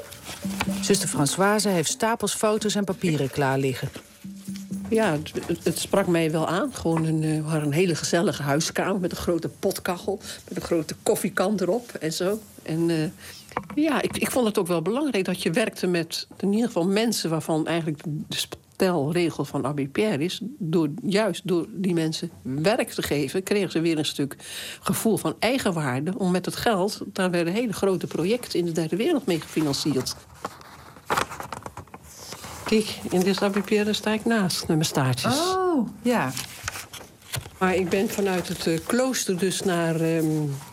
Zuster 0.81 1.09
Françoise 1.09 1.69
heeft 1.69 1.91
stapels 1.91 2.35
foto's 2.35 2.75
en 2.75 2.85
papieren 2.85 3.31
klaar 3.31 3.59
liggen. 3.59 3.89
Ja, 4.89 5.19
het, 5.47 5.65
het- 5.65 5.79
sprak 5.79 6.07
mij 6.07 6.31
wel 6.31 6.49
aan. 6.49 6.75
Gewoon 6.75 7.05
een, 7.05 7.23
eh, 7.23 7.37
we 7.37 7.43
hadden 7.43 7.63
een 7.67 7.73
hele 7.73 7.95
gezellige 7.95 8.43
huiskamer 8.43 9.01
met 9.01 9.11
een 9.11 9.17
grote 9.17 9.49
potkachel. 9.49 10.21
Met 10.49 10.57
een 10.57 10.63
grote 10.63 10.95
koffiekan 11.03 11.57
erop 11.61 11.91
en 11.93 12.13
zo. 12.13 12.41
En 12.63 12.91
eh, 12.91 12.97
Ja, 13.75 14.03
ik, 14.03 14.17
ik 14.17 14.31
vond 14.31 14.47
het 14.47 14.59
ook 14.59 14.67
wel 14.67 14.83
belangrijk 14.83 15.25
dat 15.25 15.43
je 15.43 15.51
werkte 15.51 15.87
met 15.87 16.27
in 16.39 16.53
ieder 16.53 16.67
geval 16.67 16.87
mensen 16.87 17.31
waarvan 17.31 17.67
eigenlijk 17.67 18.03
de 18.05 18.37
stelregel 18.37 19.45
van 19.45 19.65
Abbé 19.65 19.87
Pierre 19.87 20.25
is. 20.25 20.41
Door, 20.59 20.89
juist 21.03 21.49
door 21.49 21.67
die 21.71 21.95
mensen 21.95 22.31
werk 22.43 22.91
te 22.91 23.03
geven, 23.03 23.43
kregen 23.43 23.71
ze 23.71 23.81
weer 23.81 23.99
een 23.99 24.05
stuk 24.05 24.37
gevoel 24.81 25.17
van 25.17 25.35
eigenwaarde. 25.39 26.19
Om 26.19 26.31
met 26.31 26.45
het 26.45 26.57
geld, 26.57 27.01
daar 27.13 27.31
werden 27.31 27.53
hele 27.53 27.73
grote 27.73 28.07
projecten 28.07 28.59
in 28.59 28.65
de 28.65 28.73
derde 28.73 28.97
wereld 28.97 29.27
mee 29.27 29.41
gefinancierd. 29.41 30.17
Kijk, 32.65 32.99
in 33.11 33.21
dit 33.21 33.43
Abbé 33.43 33.61
Pierre 33.61 33.93
sta 33.93 34.13
ik 34.13 34.25
naast 34.25 34.59
met 34.59 34.69
mijn 34.69 34.85
staartjes. 34.85 35.39
Oh, 35.39 35.89
ja. 36.03 36.33
Maar 37.65 37.75
ik 37.75 37.89
ben 37.89 38.09
vanuit 38.09 38.49
het 38.49 38.67
eh, 38.67 38.79
klooster 38.87 39.39
dus 39.39 39.63
naar 39.63 40.01
ehm 40.01 40.27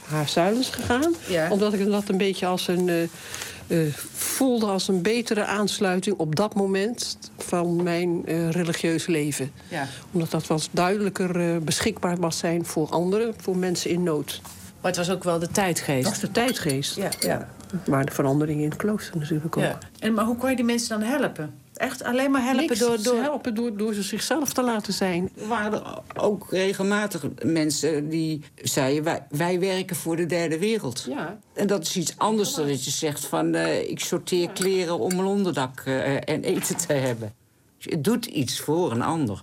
Haarzuilens 0.05 0.69
gegaan. 0.69 1.15
Ja. 1.27 1.51
Omdat 1.51 1.73
ik 1.73 1.85
dat 1.85 2.09
een 2.09 2.17
beetje 2.17 2.45
als 2.45 2.67
een... 2.67 2.89
eh, 2.89 3.03
eh, 3.67 3.93
voelde 4.13 4.65
als 4.65 4.87
een 4.87 5.01
betere 5.01 5.45
aansluiting 5.45 6.17
op 6.17 6.35
dat 6.35 6.55
moment 6.55 7.19
van 7.37 7.83
mijn 7.83 8.23
religieus 8.51 9.07
leven. 9.07 9.51
ja. 9.67 9.87
Omdat 10.11 10.31
dat 10.31 10.47
wat 10.47 10.69
duidelijker 10.71 11.63
beschikbaar 11.63 12.17
was 12.17 12.37
zijn 12.37 12.65
voor 12.65 12.89
anderen, 12.89 13.33
voor 13.37 13.57
mensen 13.57 13.89
in 13.89 14.03
nood. 14.03 14.41
Maar 14.81 14.91
het 14.91 14.97
was 14.97 15.09
ook 15.11 15.23
wel 15.23 15.39
de 15.39 15.47
tijdgeest. 15.47 16.03
Dat 16.03 16.13
is 16.13 16.19
de 16.19 16.31
tijdgeest. 16.31 16.95
Ja, 16.95 17.09
ja. 17.19 17.49
Maar 17.87 18.05
de 18.05 18.11
veranderingen 18.11 18.63
in 18.63 18.69
het 18.69 18.77
klooster 18.77 19.17
natuurlijk 19.17 19.57
ook. 19.57 19.63
ja. 19.63 19.77
En, 19.99 20.13
maar 20.13 20.25
hoe 20.25 20.37
kon 20.37 20.49
je 20.49 20.55
die 20.55 20.65
mensen 20.65 20.99
dan 20.99 21.09
helpen? 21.09 21.53
Echt 21.81 22.03
alleen 22.03 22.31
maar 22.31 22.43
helpen 22.43 22.67
Niks, 22.67 22.79
door... 22.79 22.97
ze 22.97 23.03
door... 23.03 23.21
helpen 23.21 23.55
door, 23.55 23.77
door 23.77 23.93
ze 23.93 24.01
zichzelf 24.01 24.53
te 24.53 24.61
laten 24.63 24.93
zijn. 24.93 25.29
Er 25.37 25.47
waren 25.47 25.85
er 25.85 26.21
ook 26.21 26.47
regelmatig 26.49 27.25
mensen 27.43 28.09
die 28.09 28.43
zeiden... 28.55 29.03
wij, 29.03 29.25
wij 29.29 29.59
werken 29.59 29.95
voor 29.95 30.15
de 30.15 30.25
derde 30.25 30.59
wereld. 30.59 31.05
Ja. 31.09 31.39
En 31.53 31.67
dat 31.67 31.83
is 31.83 31.95
iets 31.97 32.17
anders 32.17 32.53
dan 32.53 32.67
dat 32.67 32.85
je 32.85 32.91
zegt 32.91 33.25
van... 33.25 33.53
eh, 33.55 33.89
ik 33.89 33.99
sorteer 33.99 34.49
kleren 34.49 34.99
om 34.99 35.11
een 35.19 35.25
onderdak 35.25 35.81
eh, 35.85 36.15
en 36.15 36.43
eten 36.43 36.77
te 36.77 36.93
hebben. 36.93 37.33
Dus 37.77 37.85
je 37.85 38.01
doet 38.01 38.25
iets 38.25 38.59
voor 38.59 38.91
een 38.91 39.01
ander. 39.01 39.41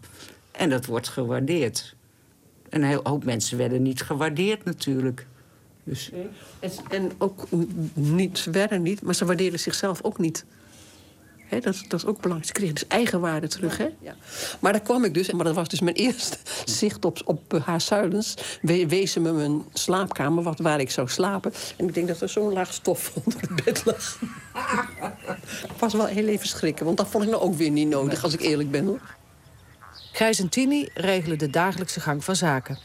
En 0.51 0.71
dat 0.71 0.87
wordt 0.87 1.09
gewaardeerd. 1.09 1.95
En 2.69 2.83
een 2.83 2.89
heel 2.89 3.01
hoop 3.03 3.25
mensen 3.25 3.59
werden 3.59 3.83
niet 3.83 4.03
gewaardeerd 4.03 4.65
natuurlijk. 4.65 5.27
Dus 5.85 6.11
En, 6.61 6.71
en 6.89 7.11
ook 7.19 7.47
niet, 7.95 8.39
ze 8.39 8.51
werden 8.51 8.83
niet, 8.83 9.03
maar 9.03 9.15
ze 9.15 9.25
waardeerden 9.25 9.61
zichzelf 9.61 10.03
ook 10.03 10.19
niet. 10.19 10.45
Dat, 11.49 11.63
dat 11.89 12.01
is 12.01 12.07
ook 12.07 12.21
belangrijk. 12.21 12.47
Ze 12.47 12.53
kregen 12.53 12.75
dus 12.75 12.87
eigenwaarde 12.87 13.49
terug. 13.49 13.77
Hè? 13.77 13.89
Ja. 14.01 14.15
Maar 14.61 14.73
daar 14.73 14.81
kwam 14.81 15.05
ik 15.05 15.15
dus, 15.15 15.31
maar 15.31 15.45
dat 15.45 15.55
was 15.55 15.69
dus 15.69 15.81
mijn 15.81 15.97
eerste 16.07 16.37
zicht 16.65 17.05
op, 17.05 17.21
op 17.25 17.55
uh, 17.55 17.67
Haarzuilens. 17.67 18.35
We, 18.63 18.87
wees 18.87 19.13
ze 19.13 19.21
me 19.21 19.33
mijn 19.33 19.65
slaapkamer, 19.73 20.43
wat, 20.43 20.59
waar 20.59 20.81
ik 20.81 20.91
zou 20.91 21.09
slapen. 21.09 21.53
En 21.77 21.89
ik 21.89 21.95
denk 21.95 22.09
dat 22.09 22.21
er 22.21 22.29
zo'n 22.29 22.53
laag 22.53 22.73
stof 22.73 23.13
onder 23.25 23.41
het 23.41 23.65
bed 23.65 23.85
lag. 23.85 24.19
Ik 25.63 25.79
was 25.79 25.93
wel 25.93 26.07
heel 26.07 26.27
even 26.27 26.49
schrikken, 26.49 26.85
want 26.85 26.97
dat 26.97 27.09
vond 27.09 27.25
ik 27.25 27.31
nou 27.31 27.43
ook 27.43 27.55
weer 27.55 27.71
niet 27.71 27.89
nodig, 27.89 28.23
als 28.23 28.33
ik 28.33 28.41
eerlijk 28.41 28.71
ben. 28.71 28.85
Hoor. 28.85 29.17
Gijs 30.13 30.41
en 30.41 30.49
Tini 30.49 30.89
regelen 30.95 31.39
de 31.39 31.51
dagelijkse 31.51 32.01
gang 32.01 32.25
van 32.25 32.37
zaken. 32.37 32.79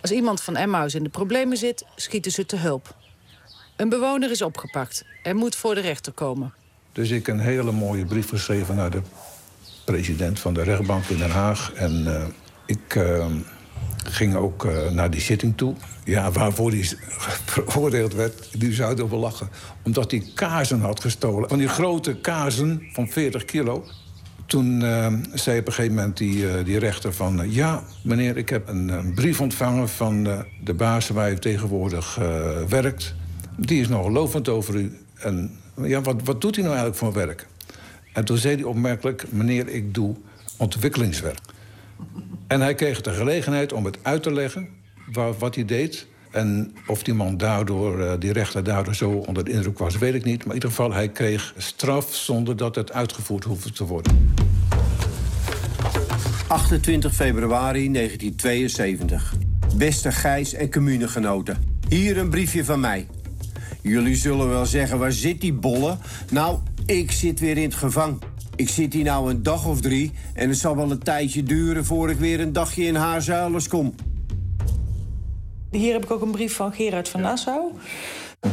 Als 0.00 0.10
iemand 0.10 0.42
van 0.42 0.56
Emmaus 0.56 0.94
in 0.94 1.02
de 1.02 1.08
problemen 1.08 1.56
zit, 1.56 1.84
schieten 1.96 2.32
ze 2.32 2.46
te 2.46 2.56
hulp. 2.56 2.94
Een 3.76 3.88
bewoner 3.88 4.30
is 4.30 4.42
opgepakt 4.42 5.04
en 5.22 5.36
moet 5.36 5.56
voor 5.56 5.74
de 5.74 5.80
rechter 5.80 6.12
komen. 6.12 6.54
Dus 6.92 7.10
ik 7.10 7.28
een 7.28 7.40
hele 7.40 7.72
mooie 7.72 8.04
brief 8.04 8.28
geschreven 8.28 8.76
naar 8.76 8.90
de 8.90 9.02
president 9.84 10.40
van 10.40 10.54
de 10.54 10.62
rechtbank 10.62 11.04
in 11.04 11.18
Den 11.18 11.30
Haag. 11.30 11.72
En 11.72 12.16
eh, 12.16 12.22
ik 12.66 12.94
eh, 12.94 13.26
ging 14.04 14.34
ook 14.34 14.64
eh, 14.64 14.90
naar 14.90 15.10
die 15.10 15.20
zitting 15.20 15.56
toe. 15.56 15.74
Ja, 16.04 16.30
waarvoor 16.30 16.70
hij 16.70 16.82
veroordeeld 17.54 18.14
werd, 18.14 18.60
die 18.60 18.72
zouden 18.72 19.10
wel 19.10 19.18
lachen. 19.18 19.48
Omdat 19.82 20.10
hij 20.10 20.24
kaarsen 20.34 20.80
had 20.80 21.00
gestolen. 21.00 21.48
Van 21.48 21.58
die 21.58 21.68
grote 21.68 22.16
kaarsen 22.16 22.82
van 22.92 23.08
40 23.08 23.44
kilo. 23.44 23.84
Toen 24.46 24.80
zei 25.34 25.58
op 25.58 25.66
een 25.66 25.72
gegeven 25.72 25.94
moment 25.94 26.16
die, 26.16 26.62
die 26.62 26.78
rechter 26.78 27.12
van... 27.12 27.50
ja, 27.50 27.82
meneer, 28.02 28.36
ik 28.36 28.48
heb 28.48 28.68
een, 28.68 29.12
brief 29.14 29.40
ontvangen 29.40 29.88
van 29.88 30.44
de 30.64 30.74
baas 30.74 31.08
waar 31.08 31.30
u 31.32 31.38
tegenwoordig 31.38 32.18
werkt. 32.68 33.14
Die 33.56 33.80
is 33.80 33.88
nogal 33.88 34.10
lovend 34.10 34.48
over 34.48 34.74
u. 34.74 34.98
En 35.14 35.59
ja, 35.84 36.00
wat, 36.00 36.16
wat 36.24 36.40
doet 36.40 36.54
hij 36.54 36.64
nou 36.64 36.76
eigenlijk 36.76 37.04
voor 37.04 37.26
werk? 37.26 37.46
En 38.12 38.24
toen 38.24 38.36
zei 38.36 38.54
hij 38.54 38.64
opmerkelijk... 38.64 39.24
meneer, 39.32 39.68
ik 39.68 39.94
doe 39.94 40.16
ontwikkelingswerk. 40.56 41.38
En 42.46 42.60
hij 42.60 42.74
kreeg 42.74 43.00
de 43.00 43.12
gelegenheid 43.12 43.72
om 43.72 43.84
het 43.84 43.98
uit 44.02 44.22
te 44.22 44.32
leggen 44.32 44.68
wa- 45.12 45.32
wat 45.32 45.54
hij 45.54 45.64
deed. 45.64 46.06
En 46.30 46.74
of 46.86 47.02
die 47.02 47.14
man 47.14 47.36
daardoor, 47.36 48.00
eh, 48.00 48.12
die 48.18 48.32
rechter 48.32 48.64
daardoor 48.64 48.94
zo 48.94 49.10
onder 49.10 49.44
de 49.44 49.50
indruk 49.50 49.78
was, 49.78 49.98
weet 49.98 50.14
ik 50.14 50.24
niet. 50.24 50.38
Maar 50.38 50.46
in 50.46 50.54
ieder 50.54 50.68
geval, 50.68 50.92
hij 50.92 51.08
kreeg 51.08 51.54
straf 51.56 52.14
zonder 52.14 52.56
dat 52.56 52.74
het 52.74 52.92
uitgevoerd 52.92 53.44
hoefde 53.44 53.72
te 53.72 53.84
worden. 53.84 54.34
28 56.46 57.14
februari 57.14 57.90
1972. 57.92 59.34
Beste 59.76 60.12
Gijs 60.12 60.54
en 60.54 60.70
communegenoten. 60.70 61.78
Hier 61.88 62.18
een 62.18 62.30
briefje 62.30 62.64
van 62.64 62.80
mij. 62.80 63.06
Jullie 63.82 64.16
zullen 64.16 64.48
wel 64.48 64.66
zeggen, 64.66 64.98
waar 64.98 65.12
zit 65.12 65.40
die 65.40 65.52
bolle? 65.52 65.96
Nou, 66.30 66.58
ik 66.86 67.10
zit 67.10 67.40
weer 67.40 67.56
in 67.56 67.62
het 67.62 67.74
gevang. 67.74 68.22
Ik 68.56 68.68
zit 68.68 68.92
hier 68.92 69.04
nou 69.04 69.30
een 69.30 69.42
dag 69.42 69.66
of 69.66 69.80
drie... 69.80 70.12
en 70.34 70.48
het 70.48 70.58
zal 70.58 70.76
wel 70.76 70.90
een 70.90 70.98
tijdje 71.02 71.42
duren 71.42 71.84
voor 71.84 72.10
ik 72.10 72.18
weer 72.18 72.40
een 72.40 72.52
dagje 72.52 72.84
in 72.84 72.94
Haarzuilens 72.94 73.68
kom. 73.68 73.94
Hier 75.70 75.92
heb 75.92 76.04
ik 76.04 76.10
ook 76.10 76.22
een 76.22 76.30
brief 76.30 76.54
van 76.54 76.72
Gerard 76.72 77.08
van 77.08 77.20
Nassau. 77.20 77.72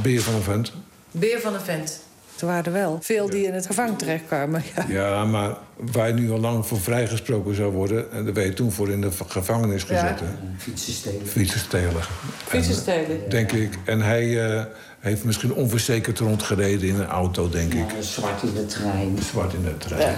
Beer 0.02 0.22
van 0.22 0.34
een 0.34 0.42
vent. 0.42 0.74
Beer 1.12 1.40
van 1.40 1.54
een 1.54 1.62
vent. 1.62 2.06
Er 2.40 2.46
waren 2.46 2.66
er 2.66 2.72
wel 2.72 2.98
veel 3.02 3.30
die 3.30 3.46
in 3.46 3.54
het 3.54 3.66
gevangen 3.66 3.96
terechtkwamen. 3.96 4.64
Ja. 4.76 4.86
Ja, 4.88 5.26
maar 5.26 5.58
waar 5.76 6.04
hij 6.04 6.12
nu 6.12 6.32
al 6.32 6.40
lang 6.40 6.66
voor 6.68 6.80
vrijgesproken 6.80 7.56
zou 7.56 7.72
worden... 7.74 8.12
en 8.12 8.26
daar 8.26 8.34
werd 8.34 8.48
je 8.48 8.54
toen 8.54 8.72
voor 8.72 8.90
in 8.90 9.02
de 9.02 9.12
gevangenis 9.28 9.84
gezet. 9.84 10.20
hè? 10.20 10.26
fietsen 10.58 10.94
stelen. 10.94 11.28
Fietsen 11.28 11.60
stelen. 11.60 12.02
Fietsen 12.46 12.76
stelen. 12.76 13.30
Denk 13.30 13.52
ik. 13.52 13.74
En 13.86 14.02
hij 14.02 14.46
eh, 14.46 14.64
heeft 15.08 15.24
misschien 15.24 15.54
onverzekerd 15.54 16.20
rondgereden 16.20 16.88
in 16.88 16.96
een 16.96 17.06
auto, 17.06 17.50
denk 17.50 17.74
ik. 17.74 17.92
Ja, 17.92 18.02
zwart 18.02 18.44
in 18.44 18.54
de 18.54 18.66
trein. 18.66 19.18
Zwart 19.22 19.54
in 19.54 19.64
de 19.64 19.78
trein. 19.78 20.16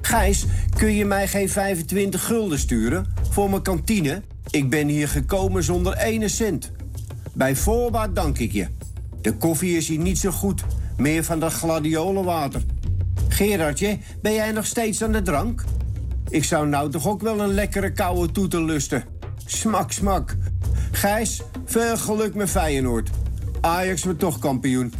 Gijs, 0.00 0.44
kun 0.76 0.92
je 0.92 1.04
mij 1.04 1.28
geen 1.28 1.48
25 1.48 2.24
gulden 2.24 2.58
sturen 2.58 3.06
voor 3.30 3.50
mijn 3.50 3.62
kantine? 3.62 4.22
Ik 4.50 4.70
ben 4.70 4.88
hier 4.88 5.08
gekomen 5.08 5.64
zonder 5.64 5.96
ene 5.96 6.28
cent. 6.28 6.70
Bij 7.32 7.56
voorbaat 7.56 8.14
dank 8.14 8.38
ik 8.38 8.52
je. 8.52 8.66
De 9.20 9.32
koffie 9.32 9.76
is 9.76 9.88
hier 9.88 9.98
niet 9.98 10.18
zo 10.18 10.30
goed. 10.30 10.62
Meer 10.96 11.24
van 11.24 11.40
dat 11.40 11.52
gladiolenwater. 11.52 12.62
Gerardje, 13.28 13.98
ben 14.22 14.34
jij 14.34 14.52
nog 14.52 14.66
steeds 14.66 15.02
aan 15.02 15.12
de 15.12 15.22
drank? 15.22 15.64
Ik 16.28 16.44
zou 16.44 16.68
nou 16.68 16.90
toch 16.90 17.08
ook 17.08 17.20
wel 17.20 17.40
een 17.40 17.54
lekkere 17.54 17.92
koude 17.92 18.32
toeter 18.32 18.64
lusten. 18.64 19.04
Smak, 19.44 19.92
smak. 19.92 20.36
Gijs, 20.90 21.42
veel 21.68 21.96
geluk 21.96 22.34
met 22.34 22.50
Feyenoord. 22.50 23.10
Ajax 23.60 24.04
wordt 24.04 24.18
toch 24.18 24.38
kampioen. 24.38 24.92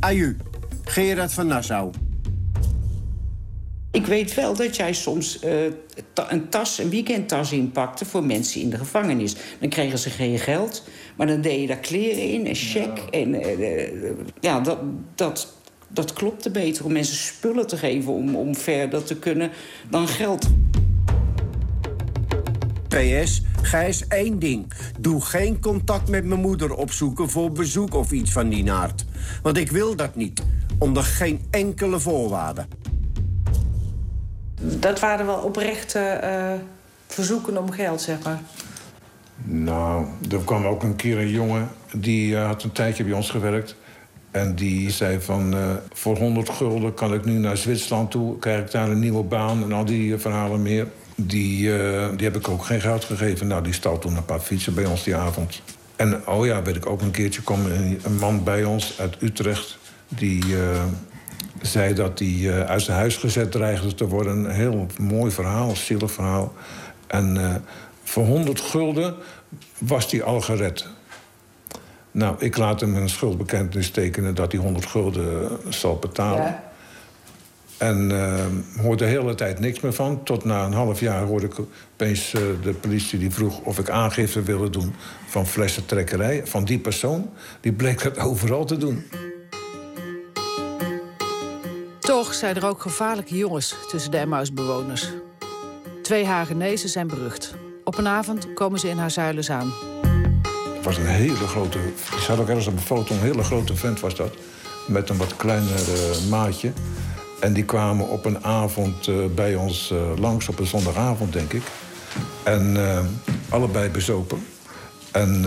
Aju, 0.00 0.36
Gerard 0.84 1.32
van 1.32 1.46
Nassau. 1.46 1.90
Ik 3.90 4.06
weet 4.06 4.34
wel 4.34 4.54
dat 4.54 4.76
jij 4.76 4.92
soms 4.92 5.38
eh, 5.38 5.52
ta- 6.12 6.32
een 6.32 6.48
tas, 6.48 6.78
een 6.78 6.90
weekendtas 6.90 7.52
inpakte 7.52 8.04
voor 8.04 8.24
mensen 8.24 8.60
in 8.60 8.70
de 8.70 8.78
gevangenis. 8.78 9.36
Dan 9.60 9.68
kregen 9.68 9.98
ze 9.98 10.10
geen 10.10 10.38
geld, 10.38 10.82
maar 11.16 11.26
dan 11.26 11.40
deed 11.40 11.60
je 11.60 11.66
daar 11.66 11.76
kleren 11.78 12.22
in, 12.32 12.46
een 12.46 12.54
cheque. 12.54 13.10
En 13.10 13.34
eh, 13.34 13.82
eh, 13.84 14.14
ja, 14.40 14.60
dat, 14.60 14.78
dat, 15.14 15.52
dat 15.88 16.12
klopte 16.12 16.50
beter 16.50 16.84
om 16.84 16.92
mensen 16.92 17.16
spullen 17.16 17.66
te 17.66 17.76
geven 17.76 18.12
om, 18.12 18.34
om 18.36 18.54
verder 18.54 19.04
te 19.04 19.16
kunnen 19.16 19.50
dan 19.90 20.08
geld. 20.08 20.46
PS, 22.98 23.42
Gijs, 23.62 24.06
één 24.06 24.38
ding. 24.38 24.72
Doe 24.98 25.20
geen 25.20 25.60
contact 25.60 26.08
met 26.08 26.24
mijn 26.24 26.40
moeder 26.40 26.74
opzoeken 26.74 27.30
voor 27.30 27.52
bezoek 27.52 27.94
of 27.94 28.10
iets 28.10 28.32
van 28.32 28.48
die 28.48 28.64
naart. 28.64 29.04
Want 29.42 29.56
ik 29.56 29.70
wil 29.70 29.96
dat 29.96 30.14
niet. 30.14 30.42
Onder 30.78 31.02
geen 31.02 31.40
enkele 31.50 32.00
voorwaarde. 32.00 32.66
Dat 34.60 35.00
waren 35.00 35.26
wel 35.26 35.36
oprechte 35.36 35.98
eh, 35.98 36.52
verzoeken 37.06 37.58
om 37.58 37.70
geld, 37.70 38.00
zeg 38.00 38.22
maar. 38.22 38.40
Nou, 39.44 40.06
er 40.30 40.38
kwam 40.44 40.66
ook 40.66 40.82
een 40.82 40.96
keer 40.96 41.18
een 41.18 41.30
jongen... 41.30 41.68
die 41.92 42.36
eh, 42.36 42.46
had 42.46 42.62
een 42.62 42.72
tijdje 42.72 43.04
bij 43.04 43.12
ons 43.12 43.30
gewerkt... 43.30 43.76
en 44.30 44.54
die 44.54 44.90
zei 44.90 45.20
van... 45.20 45.54
eh, 45.54 45.74
voor 45.92 46.18
100 46.18 46.48
gulden 46.50 46.94
kan 46.94 47.14
ik 47.14 47.24
nu 47.24 47.32
naar 47.32 47.56
Zwitserland 47.56 48.10
toe... 48.10 48.38
krijg 48.38 48.64
ik 48.64 48.70
daar 48.70 48.90
een 48.90 49.00
nieuwe 49.00 49.22
baan 49.22 49.62
en 49.62 49.72
al 49.72 49.84
die 49.84 50.18
verhalen 50.18 50.62
meer. 50.62 50.86
Die, 51.20 51.78
eh, 51.78 52.08
die 52.16 52.26
heb 52.26 52.36
ik 52.36 52.48
ook 52.48 52.64
geen 52.64 52.80
geld 52.80 53.04
gegeven. 53.04 53.46
Nou, 53.46 53.62
die 53.62 53.72
stal 53.72 53.98
toen 53.98 54.16
een 54.16 54.24
paar 54.24 54.40
fietsen 54.40 54.74
bij 54.74 54.84
ons 54.84 55.04
die 55.04 55.16
avond. 55.16 55.62
En 55.96 56.26
oh 56.26 56.46
ja, 56.46 56.62
weet 56.62 56.76
ik 56.76 56.86
ook 56.86 57.00
een 57.00 57.10
keertje... 57.10 57.42
kwam 57.42 57.66
een, 57.66 58.16
man 58.18 58.44
bij 58.44 58.64
ons 58.64 59.00
uit 59.00 59.16
Utrecht... 59.22 59.78
die 60.08 60.42
eh, 60.42 60.84
zei 61.60 61.94
dat 61.94 62.18
hij 62.18 62.28
eh, 62.28 62.60
uit 62.60 62.82
zijn 62.82 62.96
huis 62.96 63.16
gezet 63.16 63.52
dreigde 63.52 63.94
te 63.94 64.06
worden. 64.06 64.44
Een 64.44 64.50
heel 64.50 64.86
mooi 64.98 65.30
verhaal, 65.30 65.76
zielig 65.76 66.12
verhaal. 66.12 66.52
En 67.06 67.62
voor 68.02 68.24
100 68.24 68.60
gulden 68.60 69.14
was 69.78 70.10
hij 70.10 70.22
al 70.22 70.40
gered. 70.40 70.86
Nou, 72.10 72.36
ik 72.38 72.56
laat 72.56 72.80
hem 72.80 72.96
een 72.96 73.08
schuldbekentenis 73.08 73.90
tekenen 73.90 74.34
dat 74.34 74.52
hij 74.52 74.60
100 74.60 74.86
gulden 74.86 75.58
zal 75.68 75.96
betalen. 75.96 76.60
En 77.78 78.10
uh, 78.10 78.44
hoorde 78.82 79.04
de 79.04 79.10
hele 79.10 79.34
tijd 79.34 79.58
niks 79.58 79.80
meer 79.80 79.92
van. 79.92 80.22
Tot 80.22 80.44
na 80.44 80.64
een 80.64 80.72
half 80.72 81.00
jaar 81.00 81.22
hoorde 81.22 81.46
ik 81.46 81.54
opeens 81.92 82.32
uh, 82.32 82.40
de 82.62 82.72
politie 82.72 83.18
die 83.18 83.30
vroeg 83.30 83.60
of 83.60 83.78
ik 83.78 83.90
aangifte 83.90 84.42
wilde 84.42 84.70
doen 84.70 84.94
van 85.26 85.46
flessentrekkerij. 85.46 86.46
Van 86.46 86.64
die 86.64 86.78
persoon. 86.78 87.30
Die 87.60 87.72
bleek 87.72 88.02
dat 88.02 88.18
overal 88.18 88.64
te 88.64 88.76
doen. 88.76 89.04
Toch 91.98 92.34
zijn 92.34 92.56
er 92.56 92.66
ook 92.66 92.82
gevaarlijke 92.82 93.36
jongens 93.36 93.74
tussen 93.88 94.10
de 94.10 94.16
Emmausbewoners. 94.16 95.08
Twee 96.02 96.24
Hagenezen 96.26 96.88
zijn 96.88 97.06
berucht. 97.06 97.54
Op 97.84 97.98
een 97.98 98.06
avond 98.06 98.52
komen 98.52 98.78
ze 98.78 98.88
in 98.88 98.98
haar 98.98 99.10
zuilens 99.10 99.50
aan. 99.50 99.72
Het 100.74 100.84
was 100.84 100.96
een 100.96 101.06
hele 101.06 101.34
grote... 101.34 101.78
Ik 101.78 102.18
zag 102.20 102.40
ook 102.40 102.48
ergens 102.48 102.66
op 102.66 102.72
een 102.72 102.80
foto, 102.80 103.14
een 103.14 103.20
hele 103.20 103.42
grote 103.42 103.76
vent 103.76 104.00
was 104.00 104.14
dat. 104.14 104.34
Met 104.86 105.08
een 105.08 105.16
wat 105.16 105.36
kleiner 105.36 105.80
uh, 105.88 106.30
maatje. 106.30 106.72
En 107.40 107.52
die 107.52 107.64
kwamen 107.64 108.08
op 108.08 108.24
een 108.24 108.44
avond 108.44 109.06
uh, 109.06 109.16
bij 109.34 109.54
ons 109.54 109.90
uh, 109.92 110.18
langs, 110.18 110.48
op 110.48 110.58
een 110.58 110.66
zondagavond, 110.66 111.32
denk 111.32 111.52
ik. 111.52 111.62
En 112.42 112.74
uh, 112.76 113.00
allebei 113.48 113.88
bezopen. 113.88 114.46
En, 115.10 115.44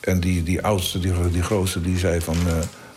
en 0.00 0.20
die, 0.20 0.42
die 0.42 0.62
oudste, 0.62 0.98
die, 0.98 1.30
die 1.30 1.42
grootste, 1.42 1.80
die 1.80 1.98
zei 1.98 2.20
van... 2.20 2.36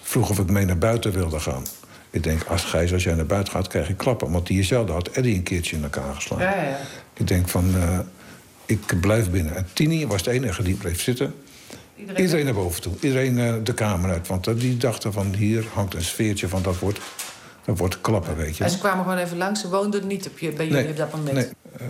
vroeg 0.01 0.29
of 0.29 0.39
ik 0.39 0.50
mee 0.50 0.65
naar 0.65 0.77
buiten 0.77 1.12
wilde 1.12 1.39
gaan. 1.39 1.63
Ik 2.10 2.24
denk, 2.24 2.43
als 2.43 2.63
Gijs, 2.63 2.93
als 2.93 3.03
jij 3.03 3.13
naar 3.15 3.25
buiten 3.25 3.53
gaat, 3.53 3.67
krijg 3.67 3.88
je 3.88 3.93
klappen. 3.93 4.31
Want 4.31 4.48
die 4.48 4.57
jezelfde 4.57 4.91
had 4.91 5.07
Eddie 5.07 5.36
een 5.36 5.43
keertje 5.43 5.75
in 5.75 5.84
elkaar 5.84 6.15
geslagen. 6.15 6.45
Ja, 6.45 6.63
ja. 6.63 6.77
Ik 7.13 7.27
denk 7.27 7.50
van, 7.50 7.75
ik 8.65 9.00
blijf 9.01 9.29
binnen. 9.29 9.55
En 9.55 9.67
Tini 9.74 10.07
was 10.07 10.24
de 10.24 10.31
enige 10.31 10.63
die 10.63 10.75
bleef 10.75 11.01
zitten. 11.01 11.34
Iedereen, 11.95 12.22
Iedereen 12.22 12.45
naar 12.45 12.53
boven 12.53 12.81
toe. 12.81 12.93
Iedereen 13.00 13.63
de 13.63 13.74
kamer 13.74 14.12
uit. 14.12 14.27
Want 14.27 14.60
die 14.60 14.77
dachten 14.77 15.13
van, 15.13 15.34
hier 15.34 15.65
hangt 15.74 15.93
een 15.93 16.03
sfeertje 16.03 16.48
van 16.48 16.62
dat 16.62 16.79
wordt... 16.79 17.00
Dat 17.65 17.77
wordt 17.77 18.01
klappen, 18.01 18.36
weet 18.36 18.57
je. 18.57 18.63
En 18.63 18.69
ze 18.69 18.77
kwamen 18.77 19.03
gewoon 19.03 19.19
even 19.19 19.38
langs. 19.38 19.62
Ze 19.62 19.69
woonden 19.69 20.07
niet 20.07 20.27
op 20.27 20.39
je, 20.39 20.51
bij 20.51 20.65
jullie 20.67 20.81
nee, 20.81 20.91
op 20.91 20.98
dat 20.98 21.12
moment. 21.15 21.34
Nee. 21.36 21.45
Uh, 21.81 21.88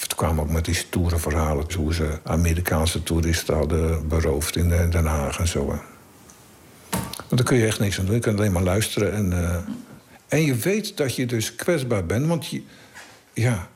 het 0.00 0.14
kwam 0.14 0.40
ook 0.40 0.50
met 0.50 0.64
die 0.64 0.74
stoere 0.74 1.18
verhalen. 1.18 1.66
Hoe 1.76 1.94
ze 1.94 2.18
Amerikaanse 2.24 3.02
toeristen 3.02 3.54
hadden 3.54 4.08
beroofd 4.08 4.56
in 4.56 4.68
Den 4.68 5.06
Haag 5.06 5.38
en 5.38 5.48
zo. 5.48 5.64
Want 5.66 7.28
daar 7.28 7.42
kun 7.44 7.56
je 7.56 7.66
echt 7.66 7.80
niks 7.80 7.98
aan 7.98 8.04
doen. 8.04 8.14
Je 8.14 8.20
kunt 8.20 8.38
alleen 8.38 8.52
maar 8.52 8.62
luisteren. 8.62 9.12
En, 9.14 9.30
uh, 9.32 9.56
en 10.28 10.44
je 10.44 10.54
weet 10.54 10.96
dat 10.96 11.16
je 11.16 11.26
dus 11.26 11.54
kwetsbaar 11.54 12.06
bent. 12.06 12.26
Want 12.26 12.46
je, 12.46 12.62
ja, 13.32 13.68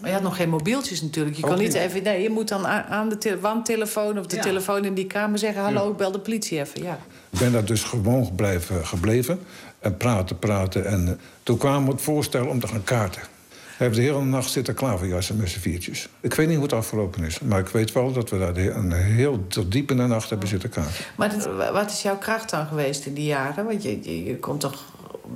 maar 0.00 0.06
je 0.08 0.12
had 0.14 0.22
nog 0.22 0.36
geen 0.36 0.48
mobieltjes 0.48 1.02
natuurlijk. 1.02 1.36
Je 1.36 1.42
Ook 1.44 1.50
kon 1.50 1.58
niet 1.58 1.74
even. 1.74 2.02
Nee, 2.02 2.22
je 2.22 2.30
moet 2.30 2.48
dan 2.48 2.66
aan 2.66 3.08
de 3.08 3.18
te- 3.18 3.40
wandtelefoon 3.40 4.18
of 4.18 4.26
de 4.26 4.36
Ja. 4.36 4.42
telefoon 4.42 4.84
in 4.84 4.94
die 4.94 5.06
kamer 5.06 5.38
zeggen: 5.38 5.62
Hallo, 5.62 5.84
Ja. 5.84 5.90
ik 5.90 5.96
bel 5.96 6.12
de 6.12 6.18
politie 6.20 6.60
even. 6.60 6.82
Ja. 6.82 6.98
Ik 7.30 7.38
ben 7.38 7.52
daar 7.52 7.64
dus 7.64 7.82
gewoon 7.82 8.32
blijven, 8.36 8.86
gebleven. 8.86 9.40
En 9.80 9.96
praten, 9.96 10.38
praten. 10.38 10.86
En 10.86 11.06
uh, 11.06 11.12
toen 11.42 11.58
kwam 11.58 11.88
het 11.88 12.02
voorstel 12.02 12.46
om 12.46 12.60
te 12.60 12.66
gaan 12.66 12.84
kaarten. 12.84 13.22
Hij 13.78 13.86
heeft 13.86 13.98
de 13.98 14.04
hele 14.04 14.24
nacht 14.24 14.50
zitten 14.50 14.74
klaverjassen 14.74 15.36
met 15.36 15.48
z'n 15.48 15.58
viertjes. 15.58 16.08
Ik 16.20 16.34
weet 16.34 16.46
niet 16.46 16.56
hoe 16.56 16.64
het 16.64 16.74
afgelopen 16.74 17.24
is. 17.24 17.40
Maar 17.40 17.58
ik 17.58 17.68
weet 17.68 17.92
wel 17.92 18.12
dat 18.12 18.30
we 18.30 18.38
daar 18.38 18.56
een 18.56 18.92
heel 18.92 19.46
tot 19.46 19.72
diep 19.72 19.90
in 19.90 19.96
de 19.96 20.06
nacht 20.06 20.30
hebben 20.30 20.48
zitten 20.48 20.68
kaarten. 20.68 21.04
Maar 21.16 21.72
wat 21.72 21.90
is 21.90 22.02
jouw 22.02 22.18
kracht 22.18 22.50
dan 22.50 22.66
geweest 22.66 23.06
in 23.06 23.14
die 23.14 23.24
jaren? 23.24 23.64
Want 23.64 23.82
je, 23.82 23.98
je, 24.02 24.24
je 24.24 24.36
komt 24.36 24.60
toch 24.60 24.84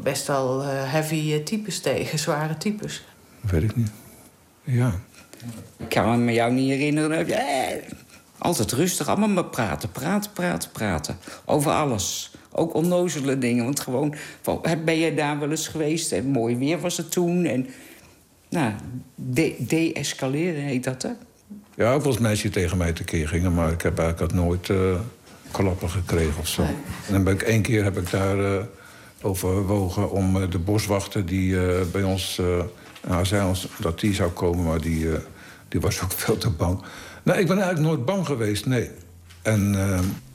best 0.01 0.27
wel 0.27 0.63
eh, 0.63 0.69
heavy 0.69 1.33
eh, 1.33 1.45
types 1.45 1.81
tegen, 1.81 2.19
zware 2.19 2.57
types. 2.57 3.05
Weet 3.41 3.63
ik 3.63 3.77
niet. 3.77 3.91
Ja. 4.65 4.93
Ik 5.77 5.89
kan 5.89 6.25
me 6.25 6.33
jou 6.33 6.53
niet 6.53 6.71
herinneren. 6.71 7.27
Eh, 7.27 7.83
altijd 8.39 8.73
rustig, 8.73 9.09
allemaal 9.09 9.29
maar 9.29 9.45
praten, 9.45 9.91
praten, 9.91 10.33
praten, 10.33 10.71
praten. 10.71 11.19
Over 11.45 11.73
alles. 11.73 12.31
Ook 12.53 12.75
onnozele 12.75 13.39
dingen. 13.39 13.65
Want 13.65 13.81
gewoon, 13.81 14.15
van, 14.41 14.61
ben 14.85 14.99
je 14.99 15.15
daar 15.15 15.39
wel 15.39 15.51
eens 15.51 15.69
geweest? 15.69 16.13
En 16.13 16.27
mooi 16.27 16.57
weer 16.57 16.81
was 16.81 16.97
het 16.97 17.11
toen. 17.11 17.45
En, 17.45 17.67
nou, 18.49 18.73
de- 19.15 19.55
de-escaleren 19.59 20.63
heet 20.63 20.85
dat, 20.85 21.03
hè? 21.03 21.11
Ja, 21.75 21.93
ook 21.93 22.19
meisjes 22.21 22.43
die 22.43 22.63
tegen 22.63 22.77
mij 22.77 22.93
tekeer 22.93 23.29
gingen. 23.29 23.55
Maar 23.55 23.73
ik 23.73 23.83
heb 23.83 23.99
eigenlijk 23.99 24.33
nooit 24.33 24.71
eh, 24.71 25.01
klappen 25.51 25.91
gekregen 25.91 26.41
of 26.41 26.49
zo. 26.49 26.63
En 26.63 27.13
dan 27.13 27.25
ben 27.25 27.35
ik 27.35 27.43
één 27.43 27.63
keer 27.63 27.85
heb 27.85 27.97
ik 27.97 28.11
daar 28.11 28.45
eh, 28.45 28.65
overwogen 29.23 30.11
om 30.11 30.43
eh, 30.43 30.51
de 30.51 30.59
boswachter 30.59 31.27
die 31.27 31.57
bij 31.93 32.03
ons 32.03 32.41
nou, 33.09 33.25
zei 33.25 33.49
ons 33.49 33.69
dat 33.79 34.01
die 34.01 34.15
zou 34.15 34.31
komen, 34.31 34.65
maar 34.65 34.81
die, 34.81 35.07
die 35.69 35.81
was 35.81 36.03
ook 36.03 36.13
veel 36.23 36.39
te 36.39 36.51
bang. 36.51 36.83
Nou, 37.23 37.39
ik 37.39 37.47
ben 37.47 37.59
eigenlijk 37.59 37.87
nooit 37.89 38.05
bang 38.05 38.27
geweest, 38.27 38.67
nee. 38.67 38.91
En 39.43 39.75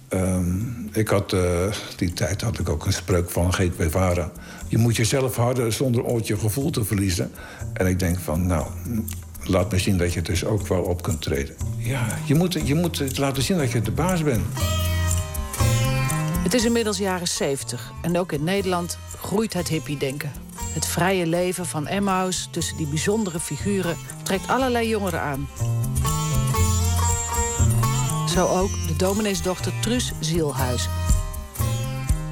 ehm, 0.07 0.45
ik 0.91 1.07
had, 1.07 1.33
eh, 1.33 1.71
die 1.95 2.13
tijd 2.13 2.41
had 2.41 2.59
ik 2.59 2.69
ook 2.69 2.85
een 2.85 2.93
spreuk 2.93 3.29
van 3.29 3.53
G. 3.53 3.55
Guevara. 3.55 4.31
Je 4.67 4.77
moet 4.77 4.95
jezelf 4.95 5.35
harden 5.35 5.73
zonder 5.73 6.03
ooit 6.03 6.27
je 6.27 6.37
gevoel 6.37 6.69
te 6.69 6.83
verliezen. 6.83 7.31
En 7.73 7.87
ik 7.87 7.99
denk 7.99 8.19
van, 8.19 8.47
nou, 8.47 8.67
laat 9.43 9.71
me 9.71 9.79
zien 9.79 9.97
dat 9.97 10.13
je 10.13 10.21
dus 10.21 10.45
ook 10.45 10.67
wel 10.67 10.81
op 10.81 11.01
kunt 11.01 11.21
treden. 11.21 11.55
Ja, 11.77 12.07
je 12.25 12.35
moet, 12.35 12.53
je 12.63 12.75
moet 12.75 13.17
laten 13.17 13.43
zien 13.43 13.57
dat 13.57 13.71
je 13.71 13.81
de 13.81 13.91
baas 13.91 14.23
bent. 14.23 14.45
Het 16.43 16.53
is 16.53 16.65
inmiddels 16.65 16.97
jaren 16.97 17.27
70 17.27 17.91
en 18.01 18.17
ook 18.17 18.31
in 18.31 18.43
Nederland 18.43 18.97
groeit 19.21 19.53
het 19.53 19.67
hippie-denken. 19.67 20.31
Het 20.73 20.85
vrije 20.85 21.25
leven 21.25 21.65
van 21.65 21.87
Emmaus 21.87 22.47
tussen 22.51 22.77
die 22.77 22.87
bijzondere 22.87 23.39
figuren 23.39 23.97
trekt 24.23 24.47
allerlei 24.47 24.87
jongeren 24.87 25.21
aan. 25.21 25.47
Zo 28.37 28.47
ook 28.47 28.69
de 28.87 28.95
domineesdochter 28.97 29.71
Truus 29.81 30.11
Zielhuis. 30.19 30.87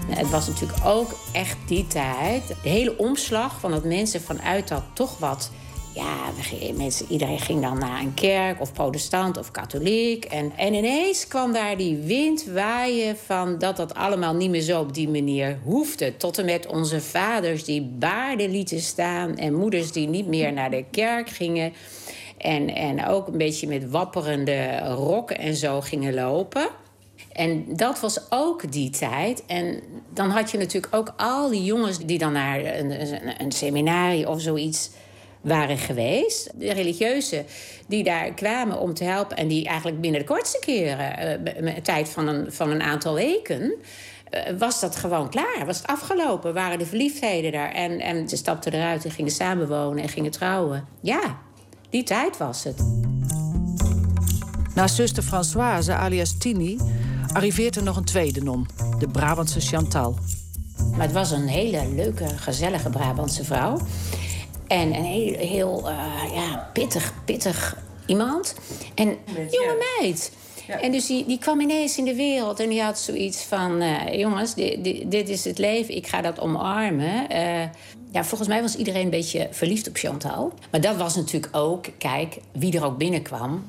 Het 0.07 0.29
was 0.29 0.47
natuurlijk 0.47 0.85
ook 0.85 1.15
echt 1.31 1.57
die 1.67 1.87
tijd. 1.87 2.47
De 2.47 2.69
hele 2.69 2.97
omslag 2.97 3.59
van 3.59 3.71
dat 3.71 3.83
mensen 3.83 4.21
vanuit 4.21 4.67
dat 4.67 4.83
toch 4.93 5.17
wat. 5.17 5.51
Ja, 5.93 6.31
mensen, 6.75 7.05
iedereen 7.09 7.39
ging 7.39 7.61
dan 7.61 7.77
naar 7.77 7.99
een 7.99 8.13
kerk, 8.13 8.61
of 8.61 8.73
protestant 8.73 9.37
of 9.37 9.51
katholiek. 9.51 10.25
En, 10.25 10.51
en 10.57 10.73
ineens 10.73 11.27
kwam 11.27 11.53
daar 11.53 11.77
die 11.77 11.97
wind 11.97 12.45
waaien 12.45 13.17
van 13.25 13.57
dat 13.57 13.77
dat 13.77 13.93
allemaal 13.93 14.33
niet 14.33 14.49
meer 14.49 14.61
zo 14.61 14.79
op 14.79 14.93
die 14.93 15.09
manier 15.09 15.59
hoefde. 15.63 16.17
Tot 16.17 16.37
en 16.37 16.45
met 16.45 16.67
onze 16.67 17.01
vaders 17.01 17.63
die 17.63 17.81
baarden 17.81 18.51
lieten 18.51 18.81
staan 18.81 19.37
en 19.37 19.53
moeders 19.53 19.91
die 19.91 20.07
niet 20.07 20.27
meer 20.27 20.53
naar 20.53 20.71
de 20.71 20.85
kerk 20.91 21.29
gingen. 21.29 21.73
En, 22.37 22.75
en 22.75 23.05
ook 23.05 23.27
een 23.27 23.37
beetje 23.37 23.67
met 23.67 23.89
wapperende 23.89 24.77
rokken 24.77 25.37
en 25.37 25.55
zo 25.55 25.81
gingen 25.81 26.13
lopen. 26.13 26.67
En 27.31 27.75
dat 27.75 27.99
was 27.99 28.19
ook 28.29 28.71
die 28.71 28.89
tijd. 28.89 29.43
En 29.45 29.79
dan 30.13 30.29
had 30.29 30.51
je 30.51 30.57
natuurlijk 30.57 30.95
ook 30.95 31.13
al 31.17 31.49
die 31.49 31.63
jongens 31.63 31.97
die 31.97 32.17
dan 32.17 32.33
naar 32.33 32.65
een, 32.65 32.91
een, 33.37 33.53
een 33.93 34.27
of 34.27 34.41
zoiets 34.41 34.89
waren 35.41 35.77
geweest. 35.77 36.51
De 36.55 36.73
religieuzen 36.73 37.45
die 37.87 38.03
daar 38.03 38.33
kwamen 38.33 38.79
om 38.79 38.93
te 38.93 39.03
helpen... 39.03 39.37
en 39.37 39.47
die 39.47 39.65
eigenlijk 39.65 40.01
binnen 40.01 40.19
de 40.19 40.27
kortste 40.27 40.59
keren, 40.59 41.17
eh, 41.17 41.75
een 41.75 41.81
tijd 41.81 42.09
van 42.09 42.27
een, 42.27 42.51
van 42.53 42.71
een 42.71 42.81
aantal 42.81 43.13
weken... 43.13 43.73
eh, 44.29 44.41
was 44.57 44.79
dat 44.79 44.95
gewoon 44.95 45.29
klaar, 45.29 45.63
was 45.65 45.77
het 45.77 45.87
afgelopen, 45.87 46.53
waren 46.53 46.79
de 46.79 46.85
verliefdheden 46.85 47.51
daar. 47.51 47.71
En, 47.71 47.99
en 47.99 48.29
ze 48.29 48.37
stapten 48.37 48.73
eruit 48.73 49.05
en 49.05 49.11
gingen 49.11 49.31
samenwonen 49.31 50.03
en 50.03 50.09
gingen 50.09 50.31
trouwen. 50.31 50.87
Ja, 51.01 51.37
die 51.95 52.03
tijd 52.03 52.37
was 52.37 52.63
het. 52.63 52.83
Na 54.73 54.87
zuster 54.87 55.23
Françoise, 55.23 55.93
alias 55.93 56.37
Tini, 56.37 56.79
arriveert 57.33 57.75
er 57.75 57.83
nog 57.83 57.97
een 57.97 58.03
tweede 58.03 58.41
non, 58.41 58.67
de 58.99 59.07
Brabantse 59.07 59.59
Chantal. 59.59 60.17
Maar 60.91 61.01
het 61.01 61.11
was 61.11 61.31
een 61.31 61.47
hele 61.47 61.87
leuke, 61.87 62.27
gezellige 62.27 62.89
Brabantse 62.89 63.43
vrouw. 63.43 63.79
En 64.67 64.95
een 64.95 65.03
heel, 65.03 65.37
heel 65.37 65.89
eh, 65.89 65.95
ja, 66.33 66.69
pittig, 66.73 67.13
pittig 67.25 67.77
iemand. 68.05 68.55
En 68.95 69.17
jonge 69.35 69.97
meid. 69.99 70.31
En 70.67 70.91
dus 70.91 71.05
die, 71.05 71.37
kwam 71.39 71.59
ineens 71.59 71.97
in 71.97 72.05
de 72.05 72.15
wereld 72.15 72.59
en 72.59 72.69
die 72.69 72.81
had 72.81 72.99
zoiets 72.99 73.43
van... 73.43 73.81
eh, 73.81 74.19
jongens, 74.19 74.53
dit, 74.53 75.29
is 75.29 75.43
het 75.43 75.57
leven, 75.57 75.95
ik 75.95 76.07
ga 76.07 76.21
dat 76.21 76.39
omarmen. 76.39 77.29
Eh, 77.29 77.61
ja, 78.11 78.23
volgens 78.23 78.49
mij 78.49 78.61
was 78.61 78.75
iedereen 78.75 79.03
een 79.03 79.09
beetje 79.09 79.47
verliefd 79.51 79.87
op 79.87 79.95
Chantal. 79.95 80.53
Maar 80.71 80.81
dat 80.81 80.95
was 80.95 81.15
natuurlijk 81.15 81.55
ook, 81.55 81.85
kijk, 81.97 82.37
wie 82.51 82.77
er 82.77 82.85
ook 82.85 82.97
binnenkwam... 82.97 83.65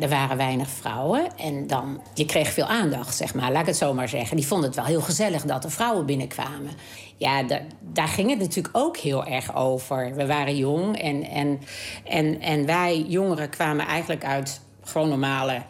Er 0.00 0.08
waren 0.08 0.36
weinig 0.36 0.68
vrouwen 0.68 1.36
en 1.36 1.66
dan, 1.66 2.00
je 2.14 2.26
kreeg 2.26 2.48
veel 2.52 2.64
aandacht, 2.64 3.16
zeg 3.16 3.34
maar. 3.34 3.52
Laat 3.52 3.60
ik 3.60 3.66
het 3.66 3.76
zo 3.76 3.94
maar 3.94 4.08
zeggen. 4.08 4.36
Die 4.36 4.46
vonden 4.46 4.66
het 4.66 4.76
wel 4.76 4.84
heel 4.84 5.00
gezellig 5.00 5.42
dat 5.42 5.64
er 5.64 5.70
vrouwen 5.70 6.06
binnenkwamen. 6.06 6.70
Ja, 7.16 7.42
da- 7.42 7.60
daar 7.80 8.08
ging 8.08 8.30
het 8.30 8.38
natuurlijk 8.38 8.76
ook 8.76 8.96
heel 8.96 9.24
erg 9.24 9.56
over. 9.56 10.14
We 10.14 10.26
waren 10.26 10.56
jong 10.56 10.98
en, 10.98 11.22
en, 11.24 11.60
en, 12.04 12.40
en 12.40 12.66
wij 12.66 13.04
jongeren 13.08 13.50
kwamen 13.50 13.86
eigenlijk 13.86 14.24
uit 14.24 14.60
gewoon 14.84 15.08
normale 15.08 15.62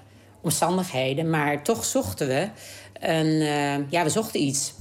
omstandigheden. 0.45 1.31
Maar 1.31 1.63
toch 1.63 1.85
zochten 1.85 2.27
we 2.27 2.49
een, 3.01 3.41
eh, 3.41 3.91
ja, 3.91 4.03
we 4.03 4.11
zochten 4.11 4.41
iets. 4.41 4.75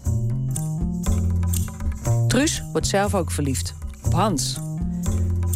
Truus 2.28 2.64
wordt 2.72 2.88
zelf 2.88 3.16
ook 3.16 3.32
verliefd 3.32 3.74
op 4.06 4.14
Hans. 4.14 4.58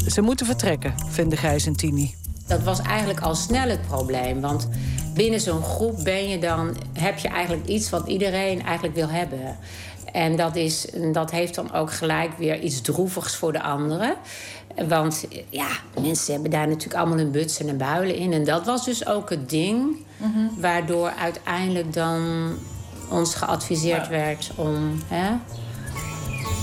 Ze 0.07 0.21
moeten 0.21 0.45
vertrekken, 0.45 0.93
vinden 1.09 1.37
Gijs 1.37 1.65
en 1.65 1.75
Tini. 1.75 2.15
Dat 2.47 2.63
was 2.63 2.81
eigenlijk 2.81 3.19
al 3.19 3.35
snel 3.35 3.69
het 3.69 3.87
probleem. 3.87 4.41
Want 4.41 4.69
binnen 5.13 5.39
zo'n 5.39 5.63
groep 5.63 6.03
ben 6.03 6.29
je 6.29 6.39
dan, 6.39 6.75
heb 6.93 7.17
je 7.17 7.27
eigenlijk 7.27 7.67
iets 7.67 7.89
wat 7.89 8.07
iedereen 8.07 8.63
eigenlijk 8.63 8.95
wil 8.95 9.09
hebben. 9.09 9.57
En 10.11 10.35
dat, 10.35 10.55
is, 10.55 10.87
dat 11.11 11.31
heeft 11.31 11.55
dan 11.55 11.73
ook 11.73 11.91
gelijk 11.91 12.37
weer 12.37 12.59
iets 12.59 12.81
droevigs 12.81 13.35
voor 13.35 13.51
de 13.51 13.61
anderen. 13.61 14.15
Want 14.85 15.25
ja, 15.49 15.67
mensen 16.01 16.33
hebben 16.33 16.51
daar 16.51 16.67
natuurlijk 16.67 16.99
allemaal 16.99 17.17
hun 17.17 17.31
butsen 17.31 17.69
en 17.69 17.77
builen 17.77 18.15
in. 18.15 18.33
En 18.33 18.43
dat 18.43 18.65
was 18.65 18.85
dus 18.85 19.05
ook 19.07 19.29
het 19.29 19.49
ding 19.49 20.05
waardoor 20.57 21.09
uiteindelijk 21.09 21.93
dan 21.93 22.49
ons 23.09 23.35
geadviseerd 23.35 24.07
werd 24.07 24.51
om 24.55 25.01
hè, 25.07 25.29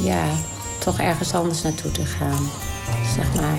ja, 0.03 0.25
toch 0.81 0.99
ergens 0.99 1.35
anders 1.35 1.63
naartoe 1.63 1.91
te 1.91 2.05
gaan. 2.05 2.51
Zeg 3.15 3.35
maar. 3.35 3.59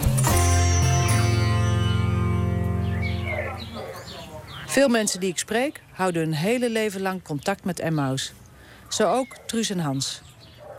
Veel 4.65 4.88
mensen 4.88 5.20
die 5.20 5.30
ik 5.30 5.38
spreek 5.38 5.82
houden 5.91 6.22
hun 6.22 6.34
hele 6.34 6.70
leven 6.70 7.02
lang 7.02 7.24
contact 7.24 7.63
met 7.63 7.80
Emmaus. 7.80 8.34
Zo 8.89 9.12
ook 9.12 9.36
Truus 9.46 9.70
en 9.70 9.80
Hans. 9.80 10.22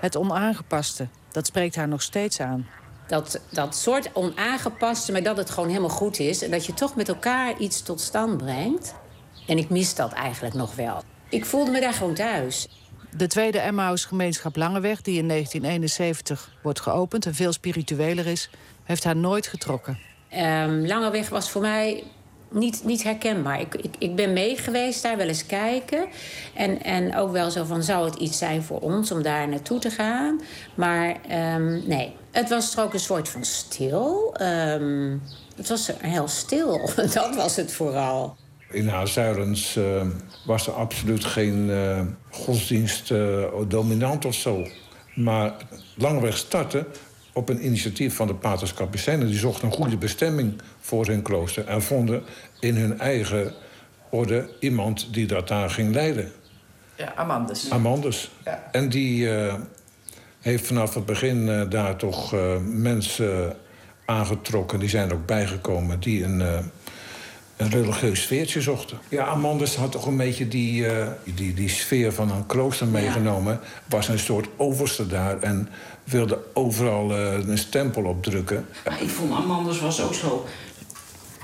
Het 0.01 0.17
onaangepaste, 0.17 1.09
dat 1.33 1.47
spreekt 1.47 1.77
haar 1.77 1.89
nog 1.89 2.03
steeds 2.03 2.41
aan. 2.41 2.67
Dat, 3.09 3.41
dat 3.51 3.77
soort 3.77 4.11
onaangepaste, 4.13 5.13
maar 5.13 5.23
dat 5.23 5.37
het 5.37 5.51
gewoon 5.51 5.69
helemaal 5.69 5.89
goed 5.89 6.19
is. 6.19 6.43
En 6.43 6.51
dat 6.51 6.67
je 6.67 6.75
toch 6.75 6.97
met 6.97 7.09
elkaar 7.09 7.59
iets 7.59 7.83
tot 7.83 8.01
stand 8.01 8.37
brengt. 8.37 8.95
En 9.47 9.59
ik 9.59 9.71
mis 9.71 9.95
dat 9.95 10.13
eigenlijk 10.13 10.55
nog 10.55 10.75
wel. 10.75 11.03
Ik 11.29 11.45
voelde 11.45 11.71
me 11.71 11.81
daar 11.81 11.93
gewoon 11.93 12.15
thuis. 12.15 12.69
De 13.17 13.27
tweede 13.27 13.59
Emmaus 13.59 14.05
gemeenschap 14.05 14.57
Langeweg, 14.57 15.03
die 15.03 15.19
in 15.19 15.29
1971 15.29 16.53
wordt 16.63 16.81
geopend 16.81 17.27
en 17.27 17.35
veel 17.35 17.53
spiritueler 17.53 18.27
is, 18.27 18.51
heeft 18.85 19.05
haar 19.05 19.17
nooit 19.17 19.47
getrokken. 19.47 19.99
Um, 20.35 20.87
Langeweg 20.87 21.29
was 21.29 21.51
voor 21.51 21.61
mij 21.61 22.05
niet, 22.51 22.85
niet 22.85 23.03
herkenbaar. 23.03 23.61
Ik, 23.61 23.75
ik, 23.75 23.95
ik 23.99 24.17
ben 24.17 24.33
mee 24.33 24.57
geweest 24.57 25.03
daar 25.03 25.17
wel 25.17 25.27
eens 25.27 25.47
kijken. 25.47 26.07
En, 26.55 26.83
en 26.83 27.17
ook 27.17 27.33
wel 27.33 27.51
zo 27.51 27.65
van, 27.65 27.83
zou 27.83 28.05
het 28.05 28.15
iets 28.15 28.39
zijn 28.39 28.63
voor 28.63 28.81
ons 28.81 29.11
om 29.11 29.23
daar 29.23 29.49
naartoe 29.49 29.79
te 29.79 29.91
gaan? 29.91 30.41
Maar 30.75 31.17
um, 31.55 31.83
nee, 31.87 32.15
het 32.37 32.49
was 32.49 32.77
er 32.77 32.83
ook 32.83 32.93
een 32.93 33.01
soort 33.01 33.29
van 33.29 33.45
stil. 33.45 34.35
Um, 34.41 35.23
het 35.57 35.69
was 35.69 35.91
heel 35.99 36.29
stil, 36.29 36.91
dat 37.15 37.37
was 37.37 37.57
het 37.57 37.73
vooral. 37.73 38.37
In 38.71 38.89
Haarzuilens 38.89 39.77
uh, 39.77 40.03
was 40.47 40.67
er 40.67 40.73
absoluut 40.73 41.25
geen 41.25 41.69
uh, 41.69 42.01
godsdienst 42.31 43.11
uh, 43.11 43.45
dominant 43.69 44.25
of 44.25 44.35
zo. 44.35 44.67
Maar 45.15 45.55
langweg 45.95 46.37
starten 46.37 46.87
op 47.33 47.49
een 47.49 47.65
initiatief 47.65 48.15
van 48.15 48.27
de 48.27 48.35
Paters 48.35 48.75
Capucijnen. 48.75 49.27
Die 49.27 49.39
zochten 49.39 49.67
een 49.67 49.75
goede 49.75 49.97
bestemming 49.97 50.61
voor 50.81 51.07
hun 51.07 51.23
klooster... 51.23 51.67
en 51.67 51.83
vonden 51.83 52.23
in 52.61 52.77
hun 52.77 52.99
eigen 52.99 53.55
orde 54.11 54.51
iemand 54.61 55.15
die 55.15 55.27
dat 55.27 55.49
daar 55.49 55.71
ging 55.71 55.95
leiden. 55.95 56.33
Ja, 56.97 57.15
Amandus. 57.15 57.71
Amandus. 57.71 58.31
Ja. 58.45 58.69
En 58.73 58.89
die 58.89 59.29
heeft 60.51 60.67
vanaf 60.67 60.95
het 60.95 61.07
begin 61.07 61.67
daar 61.69 61.97
toch 61.97 62.35
mensen 62.65 63.57
aangetrokken... 64.05 64.79
die 64.79 64.89
zijn 64.89 65.09
er 65.09 65.15
ook 65.15 65.27
bijgekomen, 65.27 66.01
die 66.01 66.25
een 66.25 66.43
een 67.57 67.71
religieus 67.71 68.23
sfeertje 68.23 68.61
zochten. 68.61 68.99
Ja, 69.09 69.25
Amandus 69.25 69.77
had 69.77 69.93
toch 69.93 70.07
een 70.07 70.17
beetje 70.17 70.49
die, 70.49 70.83
uh, 70.83 71.07
die, 71.25 71.55
die 71.55 71.69
sfeer 71.69 72.13
van 72.13 72.31
een 72.31 72.47
klooster 72.47 72.87
meegenomen. 72.87 73.61
Was 73.87 74.09
een 74.09 74.19
soort 74.19 74.49
overste 74.57 75.07
daar 75.07 75.41
en 75.41 75.69
wilde 76.05 76.39
overal 76.53 77.11
uh, 77.11 77.33
een 77.33 77.59
stempel 77.59 78.05
op 78.05 78.23
drukken. 78.23 78.67
Maar 78.85 79.03
ik 79.03 79.09
vond 79.09 79.33
Amandus 79.33 79.81
was 79.81 80.03
ook 80.03 80.15
zo... 80.15 80.47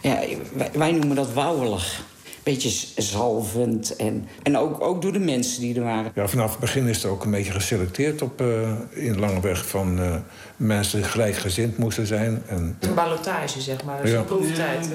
Ja, 0.02 0.18
wij, 0.54 0.70
wij 0.72 0.92
noemen 0.92 1.16
dat 1.16 1.32
wouwelig 1.32 2.04
beetje 2.42 2.70
zalvend. 2.96 3.96
En, 3.96 4.28
en 4.42 4.56
ook, 4.56 4.80
ook 4.80 5.02
door 5.02 5.12
de 5.12 5.18
mensen 5.18 5.60
die 5.60 5.74
er 5.76 5.82
waren. 5.82 6.12
Ja, 6.14 6.28
vanaf 6.28 6.50
het 6.50 6.60
begin 6.60 6.86
is 6.86 7.04
er 7.04 7.10
ook 7.10 7.24
een 7.24 7.30
beetje 7.30 7.52
geselecteerd 7.52 8.22
op, 8.22 8.40
uh, 8.40 8.70
in 8.90 9.18
Langeweg... 9.18 9.66
van 9.66 10.00
uh, 10.00 10.14
mensen 10.56 11.00
die 11.00 11.08
gelijkgezind 11.08 11.78
moesten 11.78 12.06
zijn. 12.06 12.42
En... 12.46 12.76
Een 12.80 12.94
ballotage, 12.94 13.60
zeg 13.60 13.84
maar. 13.84 14.08
ja. 14.08 14.18
een 14.18 14.24
proeftijd. 14.24 14.88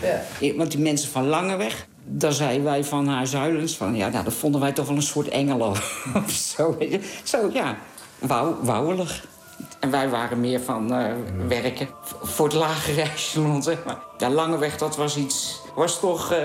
Ja. 0.00 0.22
Ja. 0.40 0.54
Want 0.56 0.70
die 0.70 0.80
mensen 0.80 1.10
van 1.10 1.26
Langeweg... 1.26 1.86
Daar 2.04 2.32
zeiden 2.32 2.64
wij 2.64 2.84
van 2.84 3.08
haar 3.08 3.26
zuilens 3.26 3.76
van... 3.76 3.94
ja, 3.94 4.08
nou, 4.08 4.24
dat 4.24 4.32
vonden 4.32 4.60
wij 4.60 4.72
toch 4.72 4.86
wel 4.86 4.96
een 4.96 5.02
soort 5.02 5.28
engelen 5.28 5.70
of 6.24 6.30
zo. 6.30 6.78
Zo, 7.22 7.50
ja, 7.52 7.76
wauw, 8.18 8.58
wauwelig. 8.62 9.24
En 9.80 9.90
wij 9.90 10.08
waren 10.08 10.40
meer 10.40 10.60
van 10.60 10.92
uh, 10.92 11.06
werken 11.48 11.88
voor 12.22 12.46
het 12.46 12.54
lagere 12.54 13.00
echelon, 13.00 13.62
zeg 13.62 13.84
maar. 13.84 13.98
Ja, 14.18 14.30
Langeweg, 14.30 14.76
dat 14.76 14.96
was 14.96 15.16
iets... 15.16 15.60
was 15.74 16.00
toch... 16.00 16.32
Uh... 16.32 16.38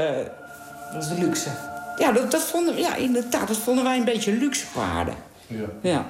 Dat 0.94 1.04
is 1.04 1.10
de 1.10 1.16
luxe. 1.20 1.50
Ja, 1.98 2.12
dat, 2.12 2.32
dat, 2.32 2.42
vonden, 2.42 2.78
ja, 2.78 2.96
inderdaad, 2.96 3.48
dat 3.48 3.58
vonden 3.58 3.84
wij 3.84 3.98
een 3.98 4.06
beetje 4.06 4.32
luxe 4.32 4.66
waarde. 4.74 5.12
Ja. 5.48 5.66
ja. 5.82 6.06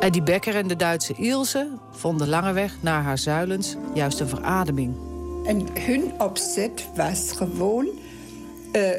Eddie 0.00 0.22
Becker 0.22 0.56
en 0.56 0.68
de 0.68 0.76
Duitse 0.76 1.14
Ilse 1.14 1.68
vonden 1.90 2.28
Langeweg 2.28 2.76
naar 2.80 3.02
haar 3.02 3.18
zuilens 3.18 3.76
juist 3.94 4.20
een 4.20 4.28
verademing. 4.28 4.94
En 5.44 5.66
hun 5.80 6.12
opzet 6.18 6.86
was 6.94 7.32
gewoon 7.32 7.86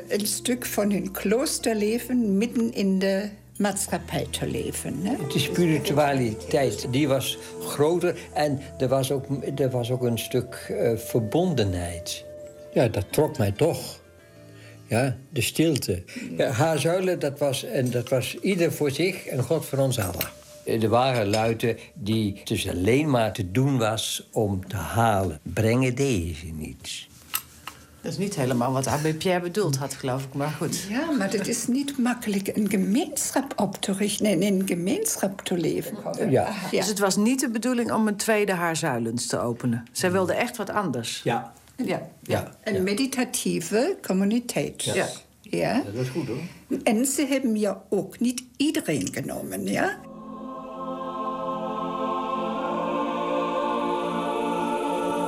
een 0.07 0.27
stuk 0.27 0.65
van 0.65 0.91
hun 0.91 1.11
kloosterleven 1.11 2.37
midden 2.37 2.73
in 2.73 2.99
de 2.99 3.29
maatschappij 3.57 4.27
te 4.29 4.47
leven. 4.47 4.99
Hè? 5.03 5.15
De 5.27 5.39
spiritualiteit 5.39 6.87
die 6.91 7.07
was 7.07 7.37
groter 7.61 8.17
en 8.33 8.59
er 8.77 8.87
was 8.87 9.11
ook, 9.11 9.25
er 9.55 9.69
was 9.69 9.91
ook 9.91 10.03
een 10.03 10.17
stuk 10.19 10.67
uh, 10.71 10.97
verbondenheid. 10.97 12.25
Ja, 12.73 12.87
dat 12.87 13.05
trok 13.11 13.37
mij 13.37 13.51
toch. 13.51 14.01
Ja, 14.87 15.15
de 15.29 15.41
stilte. 15.41 16.03
Ja, 16.37 16.49
haar 16.49 16.79
zuilen, 16.79 17.19
dat 17.19 17.39
was, 17.39 17.63
en 17.63 17.91
dat 17.91 18.09
was 18.09 18.37
ieder 18.41 18.71
voor 18.71 18.91
zich 18.91 19.25
en 19.25 19.43
God 19.43 19.65
voor 19.65 19.79
ons 19.79 19.99
allen. 19.99 20.29
Er 20.63 20.89
waren 20.89 21.27
luiden 21.27 21.77
die 21.93 22.41
dus 22.43 22.69
alleen 22.69 23.09
maar 23.09 23.33
te 23.33 23.51
doen 23.51 23.77
was 23.77 24.27
om 24.31 24.67
te 24.67 24.75
halen. 24.75 25.39
Brengen 25.43 25.95
deze 25.95 26.45
niets. 26.45 27.07
Dat 28.03 28.11
is 28.11 28.17
niet 28.17 28.35
helemaal 28.35 28.71
wat 28.71 28.87
Abbé 28.87 29.13
Pierre 29.13 29.41
bedoeld 29.41 29.77
had, 29.77 29.93
geloof 29.93 30.23
ik, 30.23 30.33
maar 30.33 30.49
goed. 30.49 30.85
Ja, 30.89 31.11
maar 31.11 31.31
het 31.31 31.47
is 31.47 31.67
niet 31.67 31.97
makkelijk 31.97 32.47
een 32.47 32.69
gemeenschap 32.69 33.53
op 33.55 33.75
te 33.75 33.93
richten 33.93 34.25
en 34.25 34.41
in 34.41 34.59
een 34.59 34.67
gemeenschap 34.67 35.41
te 35.41 35.57
leven. 35.57 35.97
Ja. 36.17 36.53
ja. 36.71 36.79
Dus 36.79 36.87
het 36.87 36.99
was 36.99 37.15
niet 37.15 37.39
de 37.39 37.49
bedoeling 37.49 37.91
om 37.91 38.07
een 38.07 38.15
tweede 38.15 38.53
haarzuilens 38.53 39.27
te 39.27 39.39
openen. 39.39 39.85
Zij 39.91 40.11
wilde 40.11 40.33
echt 40.33 40.57
wat 40.57 40.69
anders. 40.69 41.21
Ja. 41.23 41.53
Ja. 41.75 42.09
ja. 42.21 42.51
Een 42.63 42.83
meditatieve 42.83 43.97
communiteit. 44.01 44.83
Ja. 44.83 45.07
Ja. 45.41 45.81
Dat 45.85 46.03
is 46.03 46.09
goed, 46.09 46.27
hoor. 46.27 46.37
En 46.83 47.05
ze 47.05 47.25
hebben 47.25 47.59
ja 47.59 47.81
ook 47.89 48.19
niet 48.19 48.43
iedereen 48.57 49.13
genomen, 49.13 49.65
ja. 49.65 49.99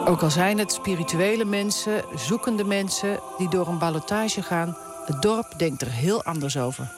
Ook 0.08 0.22
al 0.22 0.32
zijn 0.32 0.58
het 0.58 0.72
spirituele 0.72 1.46
mensen, 1.46 2.04
zoekende 2.16 2.64
mensen 2.64 3.20
die 3.38 3.50
door 3.50 3.68
een 3.68 3.78
ballotage 3.78 4.42
gaan, 4.42 4.78
het 5.06 5.22
dorp 5.22 5.54
denkt 5.58 5.82
er 5.82 5.92
heel 5.92 6.24
anders 6.24 6.58
over. 6.58 6.92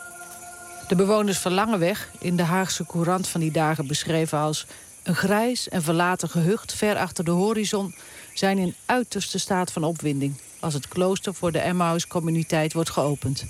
De 0.87 0.95
bewoners 0.95 1.37
van 1.37 1.53
Langeweg, 1.53 2.11
in 2.19 2.35
de 2.35 2.43
Haagse 2.43 2.85
Courant 2.85 3.27
van 3.27 3.41
die 3.41 3.51
dagen 3.51 3.87
beschreven 3.87 4.37
als 4.37 4.65
een 5.03 5.15
grijs 5.15 5.69
en 5.69 5.81
verlaten 5.81 6.29
gehucht 6.29 6.73
ver 6.73 6.97
achter 6.97 7.23
de 7.23 7.31
horizon, 7.31 7.95
zijn 8.33 8.57
in 8.57 8.75
uiterste 8.85 9.39
staat 9.39 9.71
van 9.71 9.83
opwinding 9.83 10.41
als 10.59 10.73
het 10.73 10.87
klooster 10.87 11.33
voor 11.33 11.51
de 11.51 11.59
Emmaus-communiteit 11.59 12.73
wordt 12.73 12.89
geopend. 12.89 13.45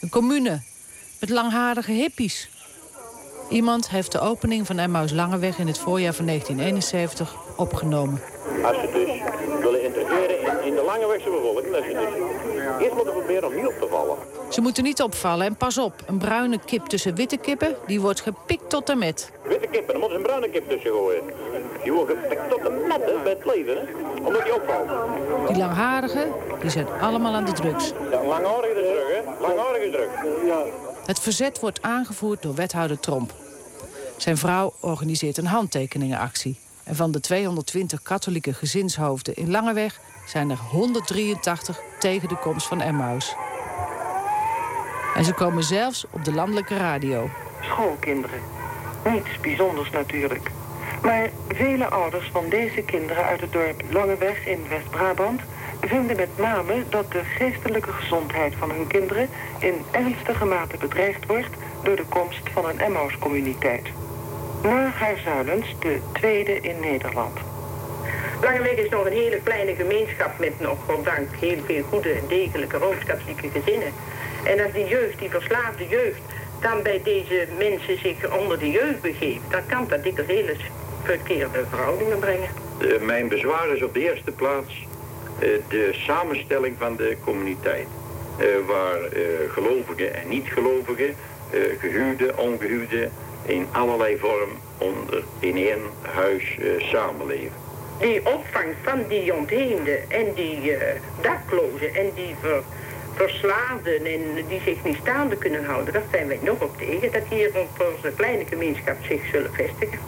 Een 0.00 0.08
commune 0.08 0.62
met 1.20 1.30
langharige 1.30 1.92
hippies. 1.92 2.48
Iemand 3.50 3.88
heeft 3.88 4.12
de 4.12 4.20
opening 4.20 4.66
van 4.66 4.78
Emmaus 4.78 5.12
Langeweg 5.12 5.58
in 5.58 5.66
het 5.66 5.78
voorjaar 5.78 6.14
van 6.14 6.26
1971 6.26 7.47
opgenomen. 7.58 8.20
Als 8.64 8.76
ze 8.76 8.88
dus 8.92 9.10
willen 9.62 9.82
integreren 9.84 10.40
in, 10.40 10.64
in 10.64 10.74
de 10.74 10.82
Langewegse 10.86 11.30
bevolking, 11.30 11.72
dat 11.72 11.82
ze 11.82 11.92
dus 11.92 12.12
eerst 12.80 12.94
moeten 12.94 13.12
proberen 13.12 13.48
om 13.48 13.54
niet 13.54 13.66
op 13.66 13.74
te 13.80 13.86
vallen. 13.90 14.16
Ze 14.48 14.60
moeten 14.60 14.82
niet 14.84 15.02
opvallen 15.02 15.46
en 15.46 15.56
pas 15.56 15.78
op, 15.78 15.92
een 16.06 16.18
bruine 16.18 16.58
kip 16.64 16.86
tussen 16.86 17.14
witte 17.14 17.36
kippen, 17.36 17.76
die 17.86 18.00
wordt 18.00 18.20
gepikt 18.20 18.70
tot 18.70 18.88
en 18.88 18.98
met. 18.98 19.32
Witte 19.42 19.66
kippen, 19.66 19.92
dan 19.92 20.00
moeten 20.00 20.10
ze 20.10 20.16
een 20.16 20.22
bruine 20.22 20.50
kip 20.50 20.68
tussen 20.68 20.90
gooien. 20.90 21.22
Die 21.82 21.92
wordt 21.92 22.10
gepikt 22.10 22.50
tot 22.50 22.60
en 22.60 22.86
met 22.86 23.04
hè, 23.04 23.12
bij 23.22 23.32
het 23.32 23.44
leven, 23.54 23.76
hè, 23.76 23.82
omdat 24.26 24.42
die 24.44 24.54
opvalt. 24.54 24.88
Die 25.48 25.56
langharigen, 25.56 26.32
die 26.60 26.70
zijn 26.70 26.86
allemaal 27.00 27.34
aan 27.34 27.44
de 27.44 27.52
drugs. 27.52 27.92
Ja, 28.10 28.24
langharige 28.24 28.74
druk, 28.74 29.24
hè. 29.24 29.40
Langharige 29.46 29.90
druk. 29.90 30.08
Ja. 30.46 30.62
Het 31.06 31.18
verzet 31.18 31.60
wordt 31.60 31.82
aangevoerd 31.82 32.42
door 32.42 32.54
wethouder 32.54 33.00
Tromp. 33.00 33.32
Zijn 34.16 34.36
vrouw 34.36 34.72
organiseert 34.80 35.36
een 35.36 35.46
handtekeningenactie. 35.46 36.58
En 36.88 36.96
van 36.96 37.10
de 37.10 37.20
220 37.20 38.02
katholieke 38.02 38.52
gezinshoofden 38.52 39.36
in 39.36 39.50
Langeweg 39.50 40.00
zijn 40.26 40.50
er 40.50 40.56
183 40.56 41.80
tegen 41.98 42.28
de 42.28 42.36
komst 42.36 42.66
van 42.66 42.80
Emmaus. 42.80 43.34
En 45.14 45.24
ze 45.24 45.34
komen 45.34 45.62
zelfs 45.62 46.04
op 46.10 46.24
de 46.24 46.32
landelijke 46.32 46.76
radio. 46.76 47.30
Schoolkinderen. 47.60 48.40
Niets 49.04 49.40
bijzonders 49.40 49.90
natuurlijk. 49.90 50.50
Maar 51.02 51.30
vele 51.48 51.88
ouders 51.88 52.30
van 52.32 52.48
deze 52.48 52.82
kinderen 52.82 53.24
uit 53.24 53.40
het 53.40 53.52
dorp 53.52 53.82
Langeweg 53.90 54.46
in 54.46 54.68
West-Brabant 54.68 55.40
vinden 55.80 56.16
met 56.16 56.38
name 56.38 56.84
dat 56.88 57.12
de 57.12 57.24
geestelijke 57.24 57.92
gezondheid 57.92 58.54
van 58.58 58.70
hun 58.70 58.86
kinderen 58.86 59.28
in 59.58 59.74
ernstige 59.90 60.44
mate 60.44 60.76
bedreigd 60.76 61.26
wordt 61.26 61.56
door 61.82 61.96
de 61.96 62.06
komst 62.08 62.50
van 62.52 62.68
een 62.68 62.80
Emmaus-communiteit. 62.80 63.88
Na 64.62 64.90
Haarzuilens 64.90 65.74
de 65.80 65.98
tweede 66.12 66.60
in 66.60 66.80
Nederland. 66.80 67.38
Langeweg 68.42 68.72
is 68.76 68.88
nog 68.88 69.06
een 69.06 69.12
hele 69.12 69.40
kleine 69.42 69.74
gemeenschap 69.74 70.38
met 70.38 70.60
nog, 70.60 70.78
goddank, 70.86 71.28
heel 71.40 71.58
veel 71.64 71.82
goede, 71.82 72.14
degelijke 72.28 72.76
Rooms-Katholieke 72.76 73.48
gezinnen. 73.48 73.92
En 74.44 74.64
als 74.64 74.72
die 74.72 74.86
jeugd, 74.86 75.18
die 75.18 75.30
verslaafde 75.30 75.86
jeugd, 75.88 76.20
dan 76.60 76.82
bij 76.82 77.00
deze 77.04 77.46
mensen 77.58 77.98
zich 77.98 78.38
onder 78.38 78.58
de 78.58 78.70
jeugd 78.70 79.00
begeeft, 79.00 79.50
dan 79.50 79.60
kan 79.66 79.86
dat 79.88 80.02
dikwijls 80.02 80.30
hele 80.30 80.56
verkeerde 81.02 81.64
verhoudingen 81.68 82.18
brengen. 82.18 82.48
Uh, 82.78 83.00
mijn 83.00 83.28
bezwaar 83.28 83.68
is 83.68 83.82
op 83.82 83.94
de 83.94 84.00
eerste 84.00 84.30
plaats 84.30 84.86
uh, 85.42 85.48
de 85.68 85.90
samenstelling 85.92 86.76
van 86.78 86.96
de 86.96 87.16
communiteit. 87.24 87.86
Uh, 88.40 88.46
waar 88.66 88.98
gelovigen 89.48 90.14
en 90.14 90.28
niet-gelovigen, 90.28 91.14
gehuwden, 91.78 92.38
ongehuwden, 92.38 93.10
in 93.48 93.66
allerlei 93.72 94.18
vorm 94.18 94.50
onder 94.78 95.24
in 95.38 95.56
één 95.56 95.80
huis 96.02 96.58
samenleven. 96.78 97.52
Die 97.98 98.26
opvang 98.26 98.74
van 98.82 99.04
die 99.08 99.34
ontheemden 99.34 100.10
en 100.10 100.34
die 100.34 100.76
daklozen 101.20 101.94
en 101.94 102.10
die 102.14 102.34
ver, 102.40 102.62
verslaafden 103.14 104.04
en 104.04 104.46
die 104.48 104.60
zich 104.60 104.84
niet 104.84 104.96
staande 105.00 105.36
kunnen 105.36 105.64
houden, 105.64 105.92
daar 105.92 106.02
zijn 106.10 106.28
wij 106.28 106.38
nog 106.42 106.62
op 106.62 106.76
tegen 106.76 107.12
dat 107.12 107.22
hier 107.30 107.48
op 107.48 107.92
onze 107.94 108.12
kleine 108.16 108.44
gemeenschap 108.44 108.96
zich 109.02 109.26
zullen 109.32 109.52
vestigen. 109.52 109.98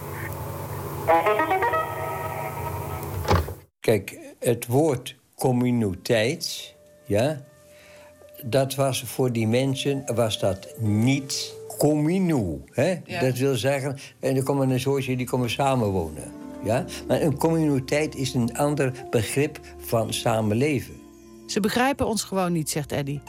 Kijk, 3.81 4.19
het 4.39 4.67
woord 4.67 5.17
communiteit, 5.35 6.75
ja, 7.05 7.41
dat 8.45 8.75
was 8.75 9.03
voor 9.07 9.33
die 9.33 9.47
mensen 9.47 10.03
was 10.15 10.39
dat 10.39 10.75
niet 10.79 11.60
communu. 11.81 12.63
Hè? 12.71 13.01
Ja. 13.05 13.21
Dat 13.21 13.37
wil 13.37 13.55
zeggen, 13.55 13.99
en 14.21 14.37
er 14.37 14.43
komen 14.43 14.71
een 14.71 14.81
soortje 14.81 15.17
die 15.17 15.27
komen 15.27 15.51
samenwonen. 15.51 16.33
Ja? 16.65 16.85
Maar 17.09 17.23
een 17.23 17.37
communiteit 17.37 18.15
is 18.15 18.35
een 18.35 18.57
ander 18.57 18.93
begrip 19.11 19.61
van 19.79 20.13
samenleven. 20.13 20.95
Ze 21.47 21.61
begrijpen 21.61 22.07
ons 22.07 22.25
gewoon 22.25 22.53
niet, 22.53 22.71
zegt 22.71 22.93
Eddy. 22.93 23.21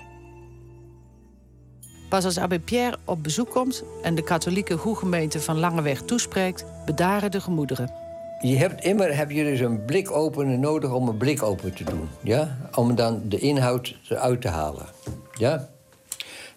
Pas 2.10 2.26
als 2.26 2.38
Abbé 2.38 2.60
Pierre 2.60 2.98
op 3.06 3.24
bezoek 3.24 3.50
komt 3.50 3.84
en 4.04 4.16
de 4.16 4.24
katholieke 4.24 4.78
goegemeente 4.78 5.40
van 5.40 5.60
Langeweg 5.60 6.02
toespreekt, 6.02 6.66
bedaren 6.86 7.32
de 7.32 7.42
gemoederen. 7.42 7.94
Je 8.42 8.58
hebt 8.58 8.84
immer 8.84 9.18
heb 9.18 9.32
je 9.32 9.44
dus 9.44 9.60
een 9.60 9.86
blikopener 9.86 10.60
nodig 10.60 10.92
om 10.92 11.08
een 11.08 11.18
blik 11.18 11.44
open 11.44 11.74
te 11.74 11.84
doen. 11.84 12.10
Ja? 12.24 12.58
Om 12.76 12.96
dan 12.96 13.22
de 13.26 13.40
inhoud 13.40 14.00
eruit 14.10 14.42
te 14.42 14.48
halen. 14.48 14.86
Ja? 15.34 15.70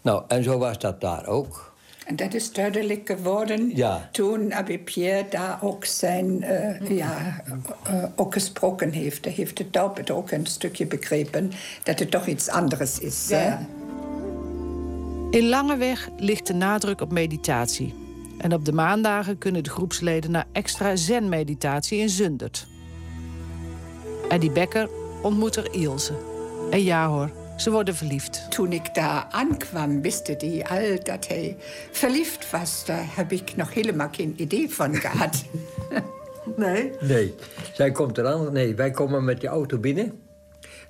Nou, 0.02 0.22
en 0.28 0.42
zo 0.42 0.58
was 0.58 0.78
dat 0.78 1.00
daar 1.00 1.26
ook. 1.26 1.73
En 2.04 2.16
dat 2.16 2.34
is 2.34 2.52
duidelijk 2.52 3.06
geworden 3.06 3.76
Ja. 3.76 4.08
toen 4.12 4.52
Abbé 4.52 4.78
Pierre 4.78 5.26
daar 5.30 5.58
ook 5.62 5.84
zijn, 5.84 6.42
eh, 6.42 6.88
ja, 6.96 7.42
eh, 7.82 8.04
ook 8.16 8.32
gesproken 8.32 8.90
heeft. 8.90 9.24
Hij 9.24 9.34
heeft 9.34 9.58
het 9.58 10.10
ook 10.10 10.30
een 10.30 10.46
stukje 10.46 10.86
begrepen 10.86 11.50
dat 11.82 11.98
het 11.98 12.10
toch 12.10 12.26
iets 12.26 12.48
anders 12.48 12.98
is. 12.98 13.26
Ja. 13.28 13.36
hè. 13.38 13.56
In 15.38 15.48
Langeweg 15.48 16.08
ligt 16.16 16.46
de 16.46 16.54
nadruk 16.54 17.00
op 17.00 17.12
meditatie. 17.12 17.94
En 18.38 18.52
op 18.54 18.64
de 18.64 18.72
maandagen 18.72 19.38
kunnen 19.38 19.62
de 19.62 19.70
groepsleden 19.70 20.30
naar 20.30 20.46
extra 20.52 20.96
zen-meditatie 20.96 21.98
in 21.98 22.08
Zundert. 22.08 22.66
Eddie 24.28 24.50
Becker 24.50 24.88
ontmoet 25.22 25.56
er 25.56 25.74
Ilse. 25.74 26.12
En 26.70 26.82
ja 26.82 27.08
hoor, 27.08 27.30
ze 27.56 27.70
worden 27.70 27.94
verliefd. 27.94 28.50
Toen 28.50 28.72
ik 28.72 28.94
daar 28.94 29.26
aankwam, 29.30 30.02
wisten 30.02 30.38
die 30.38 30.66
al 30.66 30.98
dat 31.02 31.28
hij 31.28 31.56
verliefd 31.90 32.50
was. 32.50 32.84
Daar 32.86 33.06
heb 33.16 33.32
ik 33.32 33.56
nog 33.56 33.74
helemaal 33.74 34.08
geen 34.10 34.34
idee 34.36 34.70
van 34.70 34.94
gehad. 35.04 35.44
Nee? 36.56 36.90
Nee, 37.00 37.34
zij 37.72 37.90
komt 37.90 38.18
eraan. 38.18 38.52
Nee, 38.52 38.74
wij 38.74 38.90
komen 38.90 39.24
met 39.24 39.40
die 39.40 39.48
auto 39.48 39.78
binnen. 39.78 40.18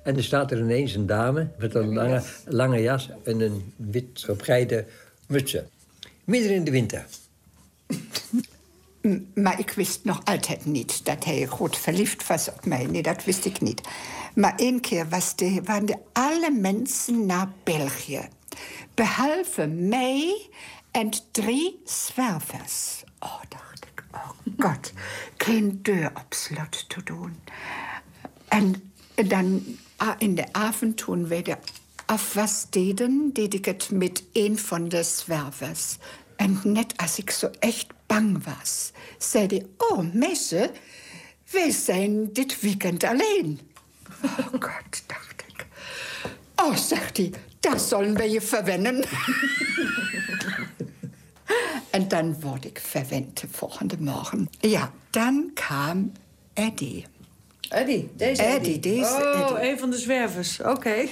En 0.03 0.15
er 0.15 0.23
staat 0.23 0.51
er 0.51 0.59
ineens 0.59 0.95
een 0.95 1.05
dame 1.05 1.47
met 1.57 1.75
een 1.75 1.93
lange, 1.93 2.21
lange 2.45 2.81
jas 2.81 3.09
en 3.23 3.39
een 3.39 3.73
wit 3.75 4.07
gebreide 4.13 4.85
mutsje. 5.27 5.65
Midden 6.23 6.51
in 6.51 6.63
de 6.63 6.71
winter. 6.71 7.05
Maar 9.33 9.59
ik 9.59 9.71
wist 9.71 10.03
nog 10.03 10.21
altijd 10.23 10.65
niet 10.65 11.05
dat 11.05 11.25
hij 11.25 11.45
goed 11.45 11.77
verliefd 11.77 12.27
was 12.27 12.49
op 12.49 12.65
mij. 12.65 12.85
Nee, 12.85 13.01
dat 13.01 13.23
wist 13.23 13.45
ik 13.45 13.61
niet. 13.61 13.81
Maar 14.35 14.53
één 14.55 14.79
keer 14.79 15.09
was 15.09 15.35
de, 15.35 15.61
waren 15.63 15.85
de 15.85 15.97
alle 16.13 16.51
mensen 16.51 17.25
naar 17.25 17.51
België. 17.63 18.27
Behalve 18.93 19.67
mij 19.67 20.49
en 20.91 21.09
drie 21.31 21.81
zwervers. 21.85 23.03
Oh, 23.19 23.41
dacht 23.49 23.85
ik, 23.85 24.03
oh 24.11 24.29
god, 24.57 24.91
geen 25.37 25.79
deur 25.81 26.11
op 26.13 26.33
slot 26.33 26.89
te 26.89 27.03
doen. 27.03 27.39
En 28.47 28.91
dan 29.15 29.63
ah, 29.95 30.15
in 30.17 30.35
de 30.35 30.53
avond, 30.53 30.97
toen 30.97 31.27
we 31.27 31.41
de 31.41 31.57
afwas 32.05 32.65
deden, 32.69 33.29
deed 33.33 33.53
ik 33.53 33.65
het 33.65 33.89
met 33.91 34.23
een 34.33 34.57
van 34.57 34.89
de 34.89 35.03
zwervers. 35.03 35.97
En 36.35 36.59
net 36.63 36.97
als 36.97 37.17
ik 37.17 37.29
zo 37.29 37.49
echt 37.59 37.87
bang 38.05 38.43
was, 38.43 38.91
zei 39.17 39.47
hij... 39.47 39.65
Oh, 39.77 40.13
meisje, 40.13 40.71
wij 41.51 41.71
zijn 41.71 42.33
dit 42.33 42.59
weekend 42.61 43.03
alleen. 43.03 43.59
Oh 44.21 44.47
god, 44.67 45.03
dacht 45.05 45.43
ik. 45.47 45.65
Oh, 46.55 46.75
zegt 46.75 47.17
hij, 47.17 47.33
daar 47.59 47.79
zullen 47.79 48.13
we 48.13 48.29
je 48.29 48.41
verwennen. 48.41 49.03
en 51.89 52.07
dan 52.07 52.39
word 52.39 52.65
ik 52.65 52.79
verwend 52.79 53.41
de 53.41 53.47
volgende 53.51 53.95
morgen. 53.99 54.49
Ja, 54.59 54.91
dan 55.09 55.51
kwam 55.53 56.11
Eddie. 56.53 57.05
Eddie, 57.75 58.09
deze 58.15 58.43
Eddie, 58.43 58.79
deze 58.79 59.03
Oh, 59.03 59.41
Eddie. 59.41 59.69
een 59.69 59.79
van 59.79 59.89
de 59.89 59.97
zwervers. 59.97 60.59
Oké. 60.59 60.93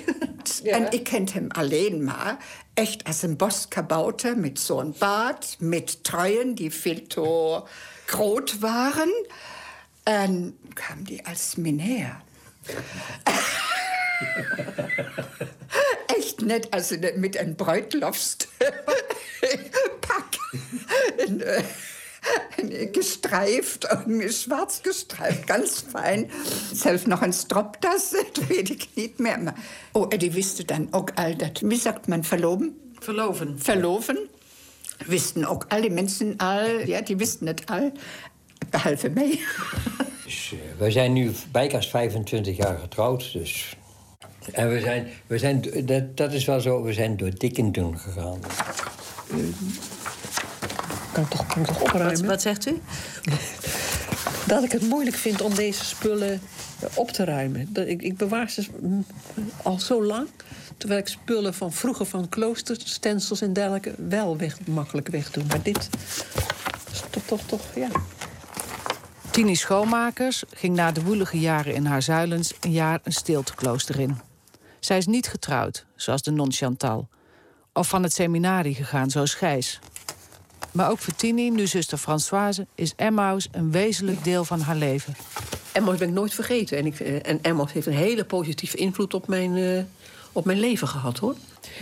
En 0.64 0.92
ik 0.92 1.04
kent 1.04 1.34
hem 1.34 1.46
alleen 1.48 2.04
maar 2.04 2.38
echt 2.74 3.04
als 3.04 3.22
een 3.22 3.36
boskabouter 3.36 4.38
met 4.38 4.60
zo'n 4.60 4.96
baard, 4.98 5.56
met 5.60 6.04
truien 6.04 6.56
die 6.56 6.72
veel 6.72 7.08
te 7.08 7.62
groot 8.06 8.60
waren. 8.60 9.26
En 10.04 10.58
kwam 10.74 11.04
die 11.04 11.28
als 11.28 11.56
meneer. 11.56 12.22
Echt 16.18 16.42
net 16.42 16.72
als 16.72 16.90
een, 16.90 17.12
met 17.16 17.40
een 17.40 17.56
en 22.56 22.88
gestreift, 22.92 23.84
irgendwie 23.90 24.32
schwarz 24.32 24.80
gestreift, 24.82 25.46
ganz 25.46 25.84
fein. 25.90 26.30
Zelf 26.74 27.06
nog 27.06 27.22
een 27.22 27.34
stropdas, 27.34 28.10
dat 28.34 28.48
weet 28.48 28.70
ik 28.70 28.88
niet 28.94 29.20
meer. 29.20 29.42
Maar, 29.42 29.56
oh, 29.92 30.10
die 30.10 30.32
wisten 30.32 30.68
dan 30.68 30.88
ook 30.92 31.12
al 31.16 31.38
dat, 31.38 31.60
wie 31.60 31.80
sagt 31.80 32.08
man, 32.08 32.24
verloben? 32.24 32.78
Verloven. 33.00 33.60
Verloven. 33.60 34.18
Wisten 35.06 35.46
ook 35.46 35.66
alle 35.68 35.90
mensen 35.90 36.38
al, 36.38 36.80
ja, 36.86 37.02
die 37.02 37.16
wisten 37.16 37.48
het 37.48 37.66
al. 37.66 37.92
Behalve 38.70 39.10
mij. 39.10 39.40
Dus, 40.24 40.54
eh, 40.54 40.60
we 40.80 40.92
zijn 40.92 41.14
nu 41.14 41.32
bijna 41.52 41.82
25 41.82 42.58
jaar 42.58 42.78
getrouwd. 42.78 43.34
Dus. 43.34 43.78
En 44.52 44.70
we 44.70 44.80
zijn, 44.80 45.08
we 45.28 45.38
zijn 45.38 45.86
dat, 45.86 46.18
dat 46.18 46.34
is 46.34 46.46
wel 46.46 46.60
zo, 46.60 46.84
we 46.84 46.94
zijn 46.94 47.18
door 47.18 47.32
dik 47.38 47.58
en 47.58 47.72
dun 47.72 48.00
gegaan. 48.00 48.40
Kan 51.14 51.24
ik 51.24 51.30
toch, 51.30 51.48
kan 51.48 51.62
ik 51.62 51.68
toch 51.68 51.82
opruimen? 51.82 52.20
Wat, 52.20 52.26
wat 52.26 52.42
zegt 52.42 52.68
u? 52.68 52.82
Dat 54.48 54.64
ik 54.64 54.72
het 54.72 54.82
moeilijk 54.82 55.16
vind 55.16 55.42
om 55.42 55.56
deze 55.56 55.86
spullen 55.86 56.42
op 56.94 57.12
te 57.12 57.24
ruimen. 57.24 57.68
Dat, 57.70 57.88
ik, 57.88 58.02
ik 58.02 58.18
bewaar 58.18 58.50
ze 58.50 58.66
al 59.62 59.80
zo 59.80 60.04
lang. 60.04 60.28
Terwijl 60.78 61.00
ik 61.00 61.08
spullen 61.08 61.54
van 61.54 61.74
vroeger 61.74 62.06
van 62.06 62.30
kloosters, 62.30 62.80
stencils 62.94 63.42
en 63.42 63.54
dergelijke... 63.54 63.94
wel 63.98 64.38
weg, 64.38 64.66
makkelijk 64.66 65.08
wegdoen. 65.08 65.46
Maar 65.48 65.62
dit 65.62 65.90
is 66.92 67.04
toch, 67.10 67.24
toch, 67.26 67.42
toch, 67.46 67.62
ja. 67.76 67.88
Tini 69.30 69.56
Schoonmakers 69.56 70.44
ging 70.50 70.76
na 70.76 70.92
de 70.92 71.04
woelige 71.04 71.40
jaren 71.40 71.74
in 71.74 71.86
haar 71.86 72.02
zuilens 72.02 72.54
een 72.62 72.72
jaar 72.72 73.00
een 73.04 73.12
stilteklooster 73.12 74.00
in. 74.00 74.18
Zij 74.80 74.98
is 74.98 75.06
niet 75.06 75.28
getrouwd, 75.28 75.86
zoals 75.96 76.22
de 76.22 76.32
non 76.32 76.52
Chantal. 76.52 77.08
Of 77.74 77.88
van 77.88 78.04
het 78.04 78.14
seminarie 78.14 78.76
gegaan, 78.76 79.10
zoals 79.10 79.34
Gijs. 79.34 79.80
Maar 80.74 80.90
ook 80.90 81.00
voor 81.00 81.16
Tini, 81.16 81.50
nu 81.50 81.68
zuster 81.68 81.98
Françoise, 81.98 82.68
is 82.76 82.94
Emmaus 82.96 83.48
een 83.52 83.72
wezenlijk 83.72 84.24
deel 84.24 84.46
van 84.46 84.60
haar 84.60 84.76
leven. 84.76 85.16
Emmaus 85.72 85.98
ben 85.98 86.08
ik 86.08 86.14
nooit 86.14 86.34
vergeten. 86.34 86.78
En, 86.78 86.86
ik, 86.86 87.00
en 87.00 87.40
Emmaus 87.42 87.72
heeft 87.72 87.88
een 87.88 87.94
hele 87.94 88.26
positieve 88.26 88.78
invloed 88.78 89.14
op 89.14 89.28
mijn, 89.28 89.56
eh, 89.56 89.84
op 90.32 90.46
mijn 90.46 90.60
leven 90.60 90.88
gehad, 90.88 91.18
hoor. 91.18 91.36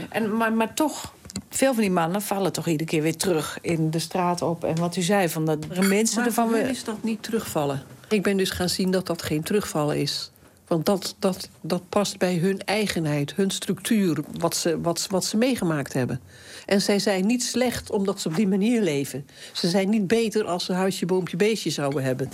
En, 0.09 0.37
maar, 0.37 0.53
maar 0.53 0.73
toch 0.73 1.13
veel 1.49 1.73
van 1.73 1.81
die 1.81 1.91
mannen 1.91 2.21
vallen 2.21 2.51
toch 2.51 2.67
iedere 2.67 2.89
keer 2.89 3.01
weer 3.01 3.17
terug 3.17 3.57
in 3.61 3.89
de 3.89 3.99
straat 3.99 4.41
op. 4.41 4.63
En 4.63 4.75
wat 4.75 4.95
u 4.95 5.01
zei, 5.01 5.29
van 5.29 5.45
dat 5.45 5.65
er 5.69 5.87
mensen 5.87 6.17
maar 6.17 6.25
ervan... 6.25 6.55
is 6.55 6.83
dat 6.83 7.03
niet 7.03 7.23
terugvallen. 7.23 7.83
Ik 8.09 8.23
ben 8.23 8.37
dus 8.37 8.49
gaan 8.49 8.69
zien 8.69 8.91
dat 8.91 9.07
dat 9.07 9.21
geen 9.21 9.43
terugvallen 9.43 9.97
is. 9.97 10.30
Want 10.71 10.85
dat, 10.85 11.15
dat, 11.19 11.49
dat 11.61 11.89
past 11.89 12.17
bij 12.17 12.35
hun 12.35 12.63
eigenheid, 12.65 13.35
hun 13.35 13.51
structuur, 13.51 14.17
wat 14.39 14.55
ze, 14.55 14.81
wat, 14.81 15.07
wat 15.09 15.25
ze 15.25 15.37
meegemaakt 15.37 15.93
hebben. 15.93 16.19
En 16.65 16.81
zij 16.81 16.99
zijn 16.99 17.25
niet 17.25 17.43
slecht 17.43 17.89
omdat 17.89 18.21
ze 18.21 18.27
op 18.27 18.35
die 18.35 18.47
manier 18.47 18.81
leven. 18.81 19.27
Ze 19.53 19.69
zijn 19.69 19.89
niet 19.89 20.07
beter 20.07 20.45
als 20.45 20.65
ze 20.65 20.73
huisje, 20.73 21.05
boompje, 21.05 21.37
beestje 21.37 21.69
zouden 21.69 22.03
hebben. 22.03 22.29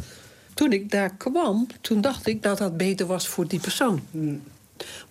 Toen 0.54 0.71
ik 0.71 0.91
daar 0.91 1.15
kwam, 1.15 1.67
toen 1.82 2.02
dacht 2.02 2.28
ik 2.28 2.43
dat 2.43 2.58
dat 2.58 2.78
beter 2.78 3.06
was 3.06 3.28
voor 3.28 3.47
die 3.47 3.60
persoon. 3.60 4.02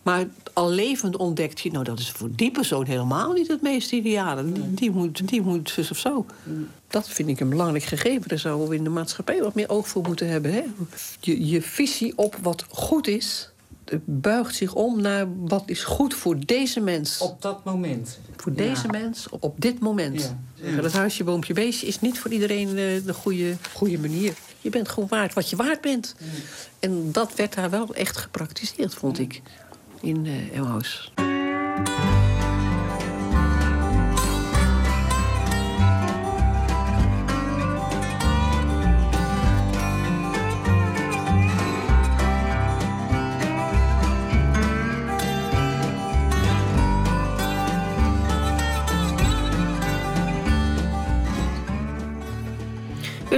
Maar 0.03 0.27
al 0.53 0.71
levend 0.71 1.17
ontdekt 1.17 1.61
je, 1.61 1.71
nou 1.71 1.85
dat 1.85 1.99
is 1.99 2.11
voor 2.11 2.29
die 2.33 2.51
persoon 2.51 2.85
helemaal 2.85 3.33
niet 3.33 3.49
het 3.49 3.63
meest 3.63 3.93
ideale. 3.93 4.45
Die 4.75 4.91
moet, 4.91 5.29
die 5.29 5.43
moet 5.43 5.71
zus 5.71 5.91
of 5.91 5.99
zo. 5.99 6.27
Dat 6.89 7.09
vind 7.09 7.29
ik 7.29 7.41
een 7.41 7.49
belangrijk 7.49 7.85
gegeven. 7.85 8.29
Daar 8.29 8.39
zouden 8.39 8.69
we 8.69 8.77
in 8.77 8.85
de 8.85 8.91
maatschappij 8.91 9.43
wat 9.43 9.55
meer 9.55 9.69
oog 9.69 9.89
voor 9.89 10.03
moeten 10.03 10.29
hebben. 10.29 10.53
Hè? 10.53 10.63
Je, 11.21 11.47
je 11.47 11.63
visie 11.63 12.13
op 12.17 12.37
wat 12.43 12.65
goed 12.69 13.07
is, 13.07 13.51
eh, 13.85 13.99
buigt 14.05 14.55
zich 14.55 14.75
om 14.75 15.01
naar 15.01 15.27
wat 15.37 15.63
is 15.67 15.85
goed 15.85 16.15
voor 16.15 16.37
deze 16.47 16.81
mens. 16.81 17.19
Op 17.19 17.43
dat 17.43 17.65
moment. 17.65 18.19
Voor 18.37 18.53
deze 18.53 18.87
mens, 18.87 19.29
op, 19.29 19.43
op 19.43 19.61
dit 19.61 19.79
moment. 19.79 20.35
Ja. 20.55 20.81
Dat 20.81 20.93
huisje, 20.93 21.25
boompje, 21.25 21.55
beestje 21.55 21.87
is 21.87 22.01
niet 22.01 22.19
voor 22.19 22.31
iedereen 22.31 22.69
eh, 22.69 22.75
de 23.05 23.15
goede, 23.15 23.57
goede 23.73 23.99
manier. 23.99 24.35
Je 24.67 24.73
bent 24.73 24.89
gewoon 24.89 25.09
waard 25.09 25.35
wat 25.35 25.51
je 25.51 25.57
waard 25.57 25.81
bent. 25.81 26.15
En 26.79 27.13
dat 27.13 27.35
werd 27.35 27.55
daar 27.55 27.71
wel 27.71 27.95
echt 27.95 28.17
gepraktiseerd, 28.17 28.95
vond 28.95 29.19
ik, 29.19 29.43
in 30.01 30.51
Emmaus. 30.53 31.13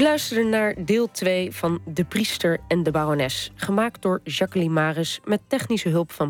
Luisterde 0.09 0.45
naar 0.45 0.75
deel 0.85 1.11
2 1.11 1.53
van 1.55 1.81
De 1.85 2.05
Priester 2.05 2.59
en 2.69 2.83
de 2.83 2.91
Barones. 2.91 3.51
Gemaakt 3.55 4.03
door 4.03 4.21
Jacqueline 4.25 4.73
Maris 4.73 5.21
met 5.25 5.41
technische 5.47 5.89
hulp 5.89 6.13
van 6.13 6.27